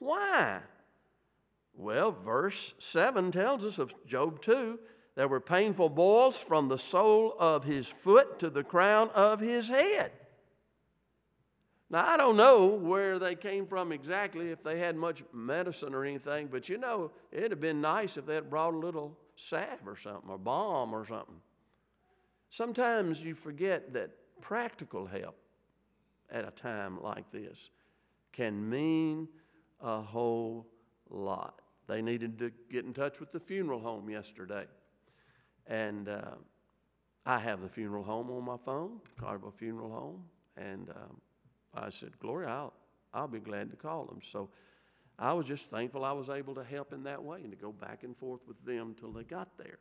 Why? 0.00 0.60
Well, 1.76 2.12
verse 2.12 2.74
7 2.78 3.32
tells 3.32 3.64
us 3.64 3.78
of 3.78 3.94
Job 4.06 4.40
2 4.40 4.78
there 5.16 5.28
were 5.28 5.40
painful 5.40 5.90
boils 5.90 6.40
from 6.40 6.68
the 6.68 6.78
sole 6.78 7.36
of 7.38 7.64
his 7.64 7.88
foot 7.88 8.38
to 8.40 8.50
the 8.50 8.64
crown 8.64 9.10
of 9.10 9.40
his 9.40 9.68
head. 9.68 10.12
Now, 11.90 12.06
I 12.06 12.16
don't 12.16 12.36
know 12.36 12.66
where 12.66 13.18
they 13.18 13.36
came 13.36 13.66
from 13.66 13.92
exactly, 13.92 14.50
if 14.50 14.64
they 14.64 14.80
had 14.80 14.96
much 14.96 15.22
medicine 15.32 15.94
or 15.94 16.04
anything, 16.04 16.48
but 16.50 16.68
you 16.68 16.78
know, 16.78 17.12
it'd 17.30 17.52
have 17.52 17.60
been 17.60 17.80
nice 17.80 18.16
if 18.16 18.26
they 18.26 18.34
had 18.34 18.50
brought 18.50 18.74
a 18.74 18.78
little 18.78 19.16
salve 19.36 19.86
or 19.86 19.96
something, 19.96 20.28
or 20.28 20.38
balm 20.38 20.92
or 20.92 21.06
something. 21.06 21.40
Sometimes 22.50 23.22
you 23.22 23.34
forget 23.34 23.92
that 23.92 24.10
practical 24.40 25.06
help 25.06 25.36
at 26.30 26.46
a 26.46 26.50
time 26.50 27.00
like 27.00 27.30
this 27.30 27.70
can 28.32 28.68
mean 28.68 29.28
a 29.80 30.00
whole 30.00 30.66
lot. 31.08 31.60
They 31.86 32.00
needed 32.02 32.38
to 32.38 32.50
get 32.70 32.84
in 32.84 32.94
touch 32.94 33.20
with 33.20 33.32
the 33.32 33.40
funeral 33.40 33.80
home 33.80 34.08
yesterday. 34.08 34.64
And 35.66 36.08
uh, 36.08 36.36
I 37.26 37.38
have 37.38 37.62
the 37.62 37.68
funeral 37.68 38.04
home 38.04 38.30
on 38.30 38.44
my 38.44 38.56
phone, 38.56 39.00
Collierville 39.20 39.54
Funeral 39.54 39.90
Home. 39.90 40.24
And 40.56 40.90
um, 40.90 41.20
I 41.74 41.90
said, 41.90 42.18
Gloria, 42.20 42.48
I'll, 42.48 42.72
I'll 43.12 43.28
be 43.28 43.40
glad 43.40 43.70
to 43.70 43.76
call 43.76 44.04
them. 44.04 44.20
So 44.22 44.48
I 45.18 45.32
was 45.32 45.46
just 45.46 45.66
thankful 45.66 46.04
I 46.04 46.12
was 46.12 46.28
able 46.28 46.54
to 46.54 46.64
help 46.64 46.92
in 46.92 47.02
that 47.04 47.22
way 47.22 47.40
and 47.42 47.50
to 47.50 47.56
go 47.56 47.72
back 47.72 48.02
and 48.02 48.16
forth 48.16 48.40
with 48.46 48.62
them 48.64 48.94
till 48.98 49.10
they 49.10 49.24
got 49.24 49.48
there. 49.58 49.78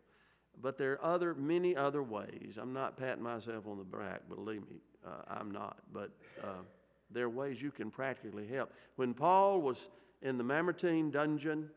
But 0.61 0.77
there 0.77 0.93
are 0.93 1.15
other, 1.15 1.33
many 1.33 1.75
other 1.75 2.03
ways. 2.03 2.57
I'm 2.61 2.73
not 2.73 2.97
patting 2.97 3.23
myself 3.23 3.65
on 3.67 3.77
the 3.77 3.83
back, 3.83 4.29
believe 4.29 4.61
me, 4.69 4.77
uh, 5.05 5.21
I'm 5.27 5.51
not. 5.51 5.77
But 5.91 6.11
uh, 6.43 6.61
there 7.09 7.25
are 7.25 7.29
ways 7.29 7.61
you 7.61 7.71
can 7.71 7.89
practically 7.89 8.47
help. 8.47 8.71
When 8.95 9.13
Paul 9.13 9.61
was 9.61 9.89
in 10.21 10.37
the 10.37 10.43
Mamertine 10.43 11.09
dungeon, 11.09 11.69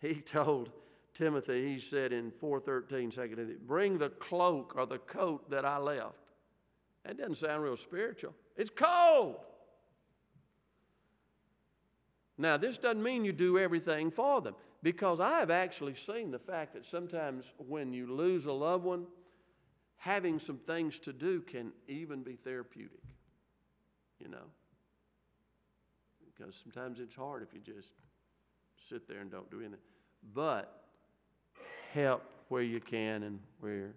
he 0.00 0.14
told 0.20 0.70
Timothy, 1.14 1.74
he 1.74 1.80
said 1.80 2.12
in 2.12 2.30
4.13, 2.30 3.12
2 3.12 3.28
Timothy, 3.28 3.56
bring 3.66 3.98
the 3.98 4.10
cloak 4.10 4.74
or 4.76 4.86
the 4.86 4.98
coat 4.98 5.50
that 5.50 5.64
I 5.64 5.78
left. 5.78 6.14
That 7.04 7.18
doesn't 7.18 7.36
sound 7.36 7.62
real 7.62 7.76
spiritual. 7.76 8.34
It's 8.56 8.70
cold. 8.70 9.36
Now, 12.36 12.56
this 12.56 12.78
doesn't 12.78 13.02
mean 13.02 13.24
you 13.24 13.32
do 13.32 13.58
everything 13.58 14.10
for 14.10 14.40
them. 14.40 14.54
Because 14.82 15.20
I 15.20 15.40
have 15.40 15.50
actually 15.50 15.94
seen 15.94 16.30
the 16.30 16.38
fact 16.38 16.72
that 16.72 16.86
sometimes 16.86 17.52
when 17.58 17.92
you 17.92 18.06
lose 18.06 18.46
a 18.46 18.52
loved 18.52 18.84
one, 18.84 19.06
having 19.98 20.38
some 20.38 20.56
things 20.56 20.98
to 21.00 21.12
do 21.12 21.42
can 21.42 21.72
even 21.86 22.22
be 22.22 22.36
therapeutic, 22.36 23.02
you 24.18 24.28
know. 24.28 24.48
Because 26.24 26.56
sometimes 26.56 26.98
it's 26.98 27.14
hard 27.14 27.42
if 27.42 27.52
you 27.52 27.60
just 27.60 27.90
sit 28.88 29.06
there 29.06 29.20
and 29.20 29.30
don't 29.30 29.50
do 29.50 29.58
anything. 29.58 29.78
But 30.34 30.84
help 31.92 32.22
where 32.48 32.62
you 32.62 32.80
can 32.80 33.22
and 33.22 33.40
where 33.60 33.94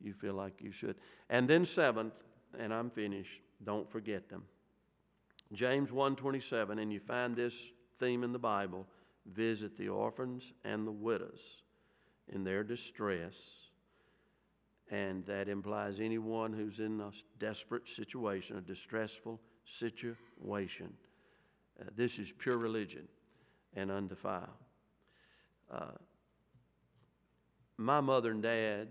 you 0.00 0.12
feel 0.12 0.34
like 0.34 0.60
you 0.60 0.70
should. 0.70 0.96
And 1.30 1.48
then 1.48 1.64
seventh, 1.64 2.14
and 2.58 2.72
I'm 2.72 2.90
finished, 2.90 3.40
don't 3.64 3.90
forget 3.90 4.28
them. 4.28 4.44
James 5.52 5.90
1:27 5.90 6.78
and 6.78 6.92
you 6.92 7.00
find 7.00 7.36
this 7.36 7.70
theme 7.98 8.24
in 8.24 8.32
the 8.32 8.38
Bible 8.38 8.86
visit 9.26 9.76
the 9.76 9.88
orphans 9.88 10.52
and 10.64 10.86
the 10.86 10.92
widows 10.92 11.62
in 12.28 12.44
their 12.44 12.64
distress. 12.64 13.34
And 14.90 15.24
that 15.26 15.48
implies 15.48 15.98
anyone 16.00 16.52
who's 16.52 16.80
in 16.80 17.00
a 17.00 17.10
desperate 17.38 17.88
situation, 17.88 18.58
a 18.58 18.60
distressful 18.60 19.40
situation. 19.64 20.92
Uh, 21.80 21.84
this 21.96 22.18
is 22.18 22.32
pure 22.32 22.58
religion 22.58 23.08
and 23.74 23.90
undefiled. 23.90 24.63
Uh, 25.70 25.92
my 27.76 28.00
mother 28.00 28.30
and 28.30 28.42
dad 28.42 28.88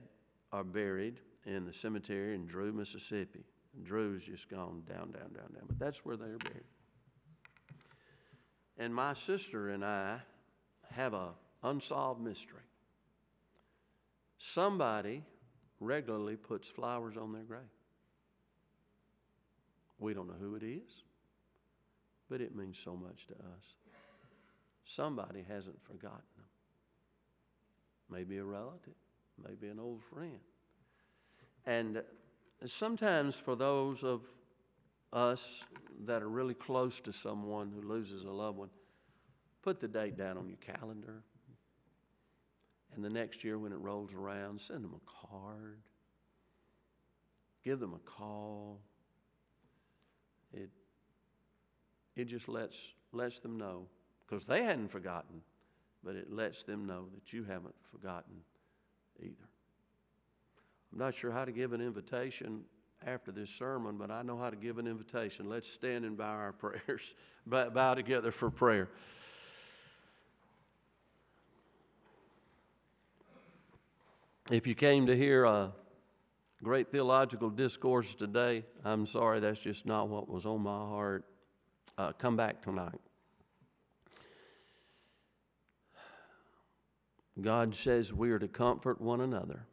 are 0.52 0.64
buried 0.64 1.20
in 1.46 1.66
the 1.66 1.74
cemetery 1.74 2.36
in 2.36 2.46
Drew, 2.46 2.72
Mississippi. 2.72 3.46
Drew's 3.84 4.24
just 4.24 4.50
gone 4.50 4.84
down, 4.88 5.12
down, 5.12 5.34
down, 5.34 5.52
down, 5.54 5.64
but 5.68 5.80
that's 5.80 6.06
where 6.06 6.16
they're 6.16 6.38
buried. 6.38 6.64
And 8.78 8.94
my 8.94 9.14
sister 9.14 9.70
and 9.70 9.84
I 9.84 10.20
have 10.92 11.14
a 11.14 11.30
unsolved 11.64 12.22
mystery. 12.22 12.60
Somebody 14.38 15.24
regularly 15.80 16.36
puts 16.36 16.70
flowers 16.70 17.16
on 17.18 17.34
their 17.34 17.44
grave. 17.44 17.62
We 20.00 20.14
don't 20.14 20.28
know 20.28 20.36
who 20.40 20.56
it 20.56 20.64
is, 20.64 21.04
but 22.30 22.42
it 22.42 22.56
means 22.56 22.78
so 22.84 22.96
much 22.96 23.28
to 23.28 23.34
us. 23.34 23.76
Somebody 24.86 25.46
hasn't 25.48 25.82
forgotten. 25.84 26.20
Maybe 28.10 28.38
a 28.38 28.44
relative, 28.44 28.94
maybe 29.44 29.68
an 29.68 29.80
old 29.80 30.02
friend. 30.04 30.40
And 31.66 32.02
sometimes 32.66 33.36
for 33.36 33.56
those 33.56 34.04
of 34.04 34.22
us 35.12 35.64
that 36.06 36.22
are 36.22 36.30
really 36.30 36.54
close 36.54 37.00
to 37.02 37.14
someone 37.14 37.72
who 37.72 37.88
loses 37.88 38.26
a 38.26 38.32
loved 38.32 38.58
one, 38.58 38.70
put 39.62 39.80
the 39.80 39.88
date 39.88 40.18
down 40.18 40.38
on 40.38 40.48
your 40.48 40.58
calendar. 40.58 41.24
And 42.96 43.04
the 43.04 43.10
next 43.10 43.44
year, 43.44 43.58
when 43.58 43.72
it 43.72 43.80
rolls 43.80 44.14
around, 44.14 44.62
send 44.62 44.84
them 44.84 44.94
a 44.94 45.28
card, 45.28 45.80
give 47.64 47.80
them 47.80 47.94
a 47.94 48.10
call. 48.10 48.80
It, 50.54 50.70
it 52.16 52.26
just 52.26 52.48
lets, 52.48 52.76
lets 53.12 53.40
them 53.40 53.58
know, 53.58 53.88
because 54.28 54.46
they 54.46 54.64
hadn't 54.64 54.90
forgotten, 54.90 55.42
but 56.04 56.16
it 56.16 56.32
lets 56.32 56.64
them 56.64 56.86
know 56.86 57.06
that 57.14 57.34
you 57.34 57.44
haven't 57.44 57.76
forgotten 57.92 58.36
either. 59.20 59.50
I'm 60.92 61.00
not 61.00 61.16
sure 61.16 61.32
how 61.32 61.46
to 61.46 61.52
give 61.52 61.74
an 61.74 61.82
invitation 61.82 62.62
after 63.06 63.32
this 63.32 63.50
sermon, 63.50 63.98
but 63.98 64.12
I 64.12 64.22
know 64.22 64.38
how 64.38 64.50
to 64.50 64.56
give 64.56 64.78
an 64.78 64.88
invitation. 64.88 65.50
Let's 65.50 65.70
stand 65.70 66.06
and 66.06 66.18
bow 66.18 66.26
our 66.26 66.52
prayers, 66.54 67.16
bow 67.46 67.94
together 67.94 68.32
for 68.32 68.50
prayer. 68.50 68.90
If 74.52 74.68
you 74.68 74.76
came 74.76 75.08
to 75.08 75.16
hear 75.16 75.46
a 75.46 75.72
great 76.62 76.92
theological 76.92 77.50
discourse 77.50 78.14
today, 78.14 78.66
I'm 78.84 79.06
sorry, 79.06 79.40
that's 79.40 79.60
just 79.60 79.86
not 79.86 80.10
what 80.10 80.30
was 80.30 80.46
on 80.46 80.62
my 80.62 80.72
heart. 80.72 81.26
Uh, 81.98 82.12
come 82.12 82.36
back 82.36 82.62
tonight. 82.62 83.00
God 87.42 87.76
says 87.76 88.14
we 88.14 88.32
are 88.32 88.40
to 88.40 88.48
comfort 88.48 89.02
one 89.02 89.22
another 89.22 89.66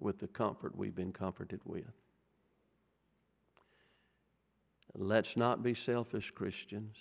with 0.00 0.18
the 0.18 0.26
comfort 0.26 0.76
we've 0.76 0.94
been 0.94 1.12
comforted 1.12 1.60
with. 1.64 1.84
Let's 4.94 5.36
not 5.36 5.62
be 5.62 5.74
selfish 5.74 6.30
Christians. 6.30 6.96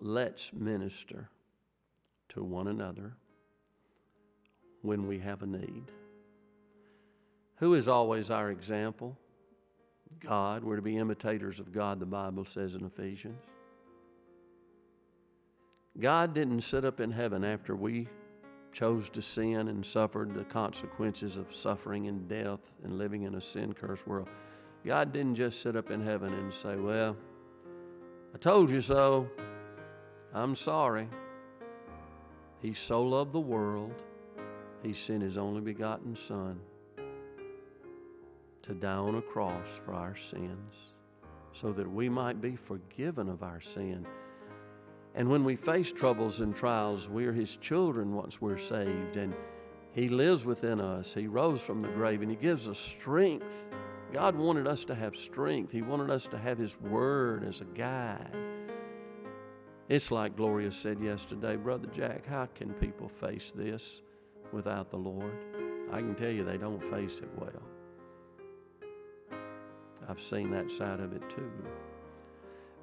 Let's 0.00 0.52
minister 0.52 1.28
to 2.30 2.42
one 2.42 2.68
another 2.68 3.14
when 4.82 5.06
we 5.06 5.18
have 5.20 5.42
a 5.42 5.46
need. 5.46 5.84
Who 7.56 7.74
is 7.74 7.88
always 7.88 8.30
our 8.30 8.50
example? 8.50 9.16
God. 10.20 10.64
We're 10.64 10.76
to 10.76 10.82
be 10.82 10.98
imitators 10.98 11.58
of 11.60 11.72
God, 11.72 12.00
the 12.00 12.06
Bible 12.06 12.44
says 12.44 12.74
in 12.74 12.84
Ephesians. 12.84 13.38
God 15.98 16.34
didn't 16.34 16.62
sit 16.62 16.84
up 16.84 17.00
in 17.00 17.10
heaven 17.10 17.44
after 17.44 17.76
we 17.76 18.08
chose 18.72 19.10
to 19.10 19.20
sin 19.22 19.68
and 19.68 19.84
suffered 19.84 20.34
the 20.34 20.44
consequences 20.44 21.36
of 21.36 21.54
suffering 21.54 22.06
and 22.06 22.26
death 22.28 22.60
and 22.82 22.96
living 22.96 23.24
in 23.24 23.34
a 23.34 23.40
sin 23.40 23.74
cursed 23.74 24.06
world. 24.06 24.28
God 24.84 25.12
didn't 25.12 25.34
just 25.34 25.60
sit 25.60 25.76
up 25.76 25.90
in 25.90 26.00
heaven 26.00 26.32
and 26.32 26.52
say, 26.52 26.76
Well, 26.76 27.16
I 28.34 28.38
told 28.38 28.70
you 28.70 28.80
so. 28.80 29.28
I'm 30.34 30.56
sorry. 30.56 31.08
He 32.60 32.72
so 32.72 33.02
loved 33.02 33.32
the 33.32 33.40
world 33.40 34.02
he 34.82 34.92
sent 34.92 35.22
His 35.22 35.38
only 35.38 35.60
begotten 35.60 36.16
Son 36.16 36.58
to 38.62 38.74
die 38.74 38.92
on 38.92 39.16
a 39.16 39.22
cross 39.22 39.80
for 39.84 39.94
our 39.94 40.16
sins 40.16 40.74
so 41.52 41.72
that 41.72 41.90
we 41.90 42.08
might 42.08 42.40
be 42.40 42.56
forgiven 42.56 43.28
of 43.28 43.42
our 43.42 43.60
sin. 43.60 44.06
And 45.14 45.28
when 45.28 45.44
we 45.44 45.56
face 45.56 45.92
troubles 45.92 46.40
and 46.40 46.54
trials, 46.54 47.08
we 47.08 47.26
are 47.26 47.32
His 47.32 47.56
children 47.56 48.14
once 48.14 48.40
we're 48.40 48.58
saved, 48.58 49.16
and 49.16 49.34
He 49.92 50.08
lives 50.08 50.44
within 50.44 50.80
us. 50.80 51.12
He 51.12 51.26
rose 51.26 51.60
from 51.60 51.82
the 51.82 51.88
grave, 51.88 52.22
and 52.22 52.30
He 52.30 52.36
gives 52.36 52.66
us 52.66 52.78
strength 52.78 53.46
God 54.12 54.36
wanted 54.36 54.66
us 54.66 54.84
to 54.84 54.94
have 54.94 55.16
strength. 55.16 55.72
He 55.72 55.80
wanted 55.80 56.10
us 56.10 56.26
to 56.26 56.38
have 56.38 56.58
His 56.58 56.78
Word 56.78 57.44
as 57.44 57.62
a 57.62 57.64
guide. 57.64 58.36
It's 59.88 60.10
like 60.10 60.36
Gloria 60.36 60.70
said 60.70 61.00
yesterday, 61.00 61.56
Brother 61.56 61.88
Jack, 61.88 62.26
how 62.26 62.46
can 62.54 62.74
people 62.74 63.08
face 63.08 63.52
this 63.54 64.02
without 64.52 64.90
the 64.90 64.98
Lord? 64.98 65.32
I 65.90 65.98
can 65.98 66.14
tell 66.14 66.30
you 66.30 66.44
they 66.44 66.58
don't 66.58 66.82
face 66.90 67.18
it 67.18 67.28
well. 67.36 67.62
I've 70.08 70.20
seen 70.20 70.50
that 70.50 70.70
side 70.70 71.00
of 71.00 71.14
it 71.14 71.28
too. 71.30 71.50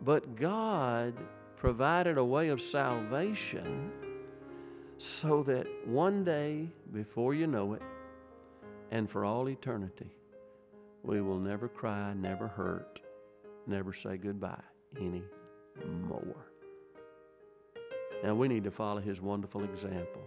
But 0.02 0.36
God 0.36 1.14
provided 1.60 2.18
a 2.18 2.24
way 2.24 2.48
of 2.48 2.62
salvation 2.62 3.92
so 4.98 5.44
that 5.44 5.68
one 5.86 6.24
day, 6.24 6.70
before 6.94 7.34
you 7.34 7.48
know 7.48 7.74
it, 7.74 7.82
and 8.92 9.10
for 9.10 9.26
all 9.26 9.48
eternity, 9.50 10.10
we 11.04 11.22
will 11.22 11.38
never 11.38 11.68
cry, 11.68 12.14
never 12.14 12.48
hurt, 12.48 13.02
never 13.68 13.94
say 13.94 14.18
goodbye 14.18 14.64
anymore. 14.98 16.48
Now 18.24 18.36
we 18.36 18.48
need 18.48 18.64
to 18.64 18.72
follow 18.72 19.00
his 19.02 19.22
wonderful 19.22 19.64
example. 19.64 20.22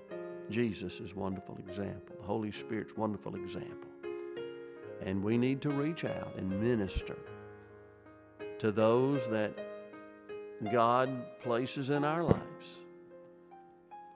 Jesus' 0.51 1.15
wonderful 1.15 1.59
example, 1.67 2.17
the 2.21 2.27
Holy 2.27 2.53
Spirit's 2.53 2.97
wonderful 2.97 3.37
example. 3.37 3.91
And 5.05 5.23
we 5.23 5.37
need 5.39 5.61
to 5.63 5.71
reach 5.71 6.05
out 6.05 6.35
and 6.37 6.49
minister 6.61 7.17
to 8.59 8.71
those 8.71 9.27
that 9.29 9.72
God 10.71 11.41
places 11.41 11.91
in 11.91 12.05
our 12.05 12.23
lives, 12.23 12.67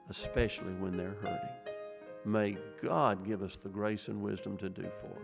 especially 0.09 0.73
when 0.73 0.95
they're 0.95 1.17
hurting. 1.21 1.49
May 2.25 2.57
God 2.83 3.25
give 3.25 3.41
us 3.41 3.57
the 3.57 3.69
grace 3.69 4.07
and 4.07 4.21
wisdom 4.21 4.57
to 4.57 4.69
do 4.69 4.83
for 5.01 5.17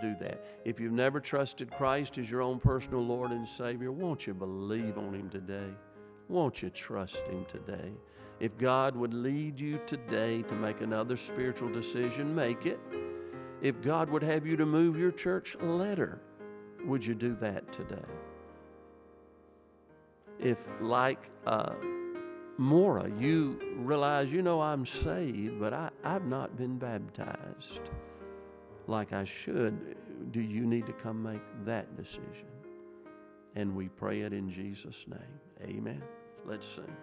do 0.00 0.14
that. 0.20 0.44
If 0.64 0.80
you've 0.80 0.92
never 0.92 1.20
trusted 1.20 1.70
Christ 1.70 2.18
as 2.18 2.30
your 2.30 2.42
own 2.42 2.58
personal 2.58 3.00
Lord 3.00 3.30
and 3.30 3.46
Savior, 3.46 3.92
won't 3.92 4.26
you 4.26 4.34
believe 4.34 4.98
on 4.98 5.14
Him 5.14 5.30
today? 5.30 5.68
Won't 6.28 6.62
you 6.62 6.70
trust 6.70 7.18
Him 7.28 7.46
today? 7.46 7.92
If 8.40 8.58
God 8.58 8.96
would 8.96 9.14
lead 9.14 9.60
you 9.60 9.80
today 9.86 10.42
to 10.42 10.54
make 10.54 10.80
another 10.80 11.16
spiritual 11.16 11.68
decision, 11.70 12.34
make 12.34 12.66
it. 12.66 12.80
If 13.60 13.80
God 13.80 14.10
would 14.10 14.22
have 14.22 14.44
you 14.44 14.56
to 14.56 14.66
move 14.66 14.98
your 14.98 15.12
church 15.12 15.56
letter, 15.62 16.20
would 16.84 17.04
you 17.04 17.14
do 17.14 17.36
that 17.40 17.72
today? 17.72 18.02
If, 20.42 20.58
like 20.80 21.30
uh, 21.46 21.74
Mora, 22.58 23.10
you 23.18 23.58
realize, 23.76 24.32
you 24.32 24.42
know, 24.42 24.60
I'm 24.60 24.84
saved, 24.84 25.60
but 25.60 25.72
I, 25.72 25.90
I've 26.04 26.26
not 26.26 26.56
been 26.56 26.78
baptized 26.78 27.80
like 28.86 29.12
I 29.12 29.24
should, 29.24 29.96
do 30.32 30.40
you 30.40 30.66
need 30.66 30.86
to 30.86 30.92
come 30.92 31.22
make 31.22 31.42
that 31.64 31.96
decision? 31.96 32.46
And 33.54 33.76
we 33.76 33.88
pray 33.88 34.22
it 34.22 34.32
in 34.32 34.50
Jesus' 34.50 35.06
name. 35.08 35.76
Amen. 35.76 36.02
Let's 36.46 36.66
sing. 36.66 36.96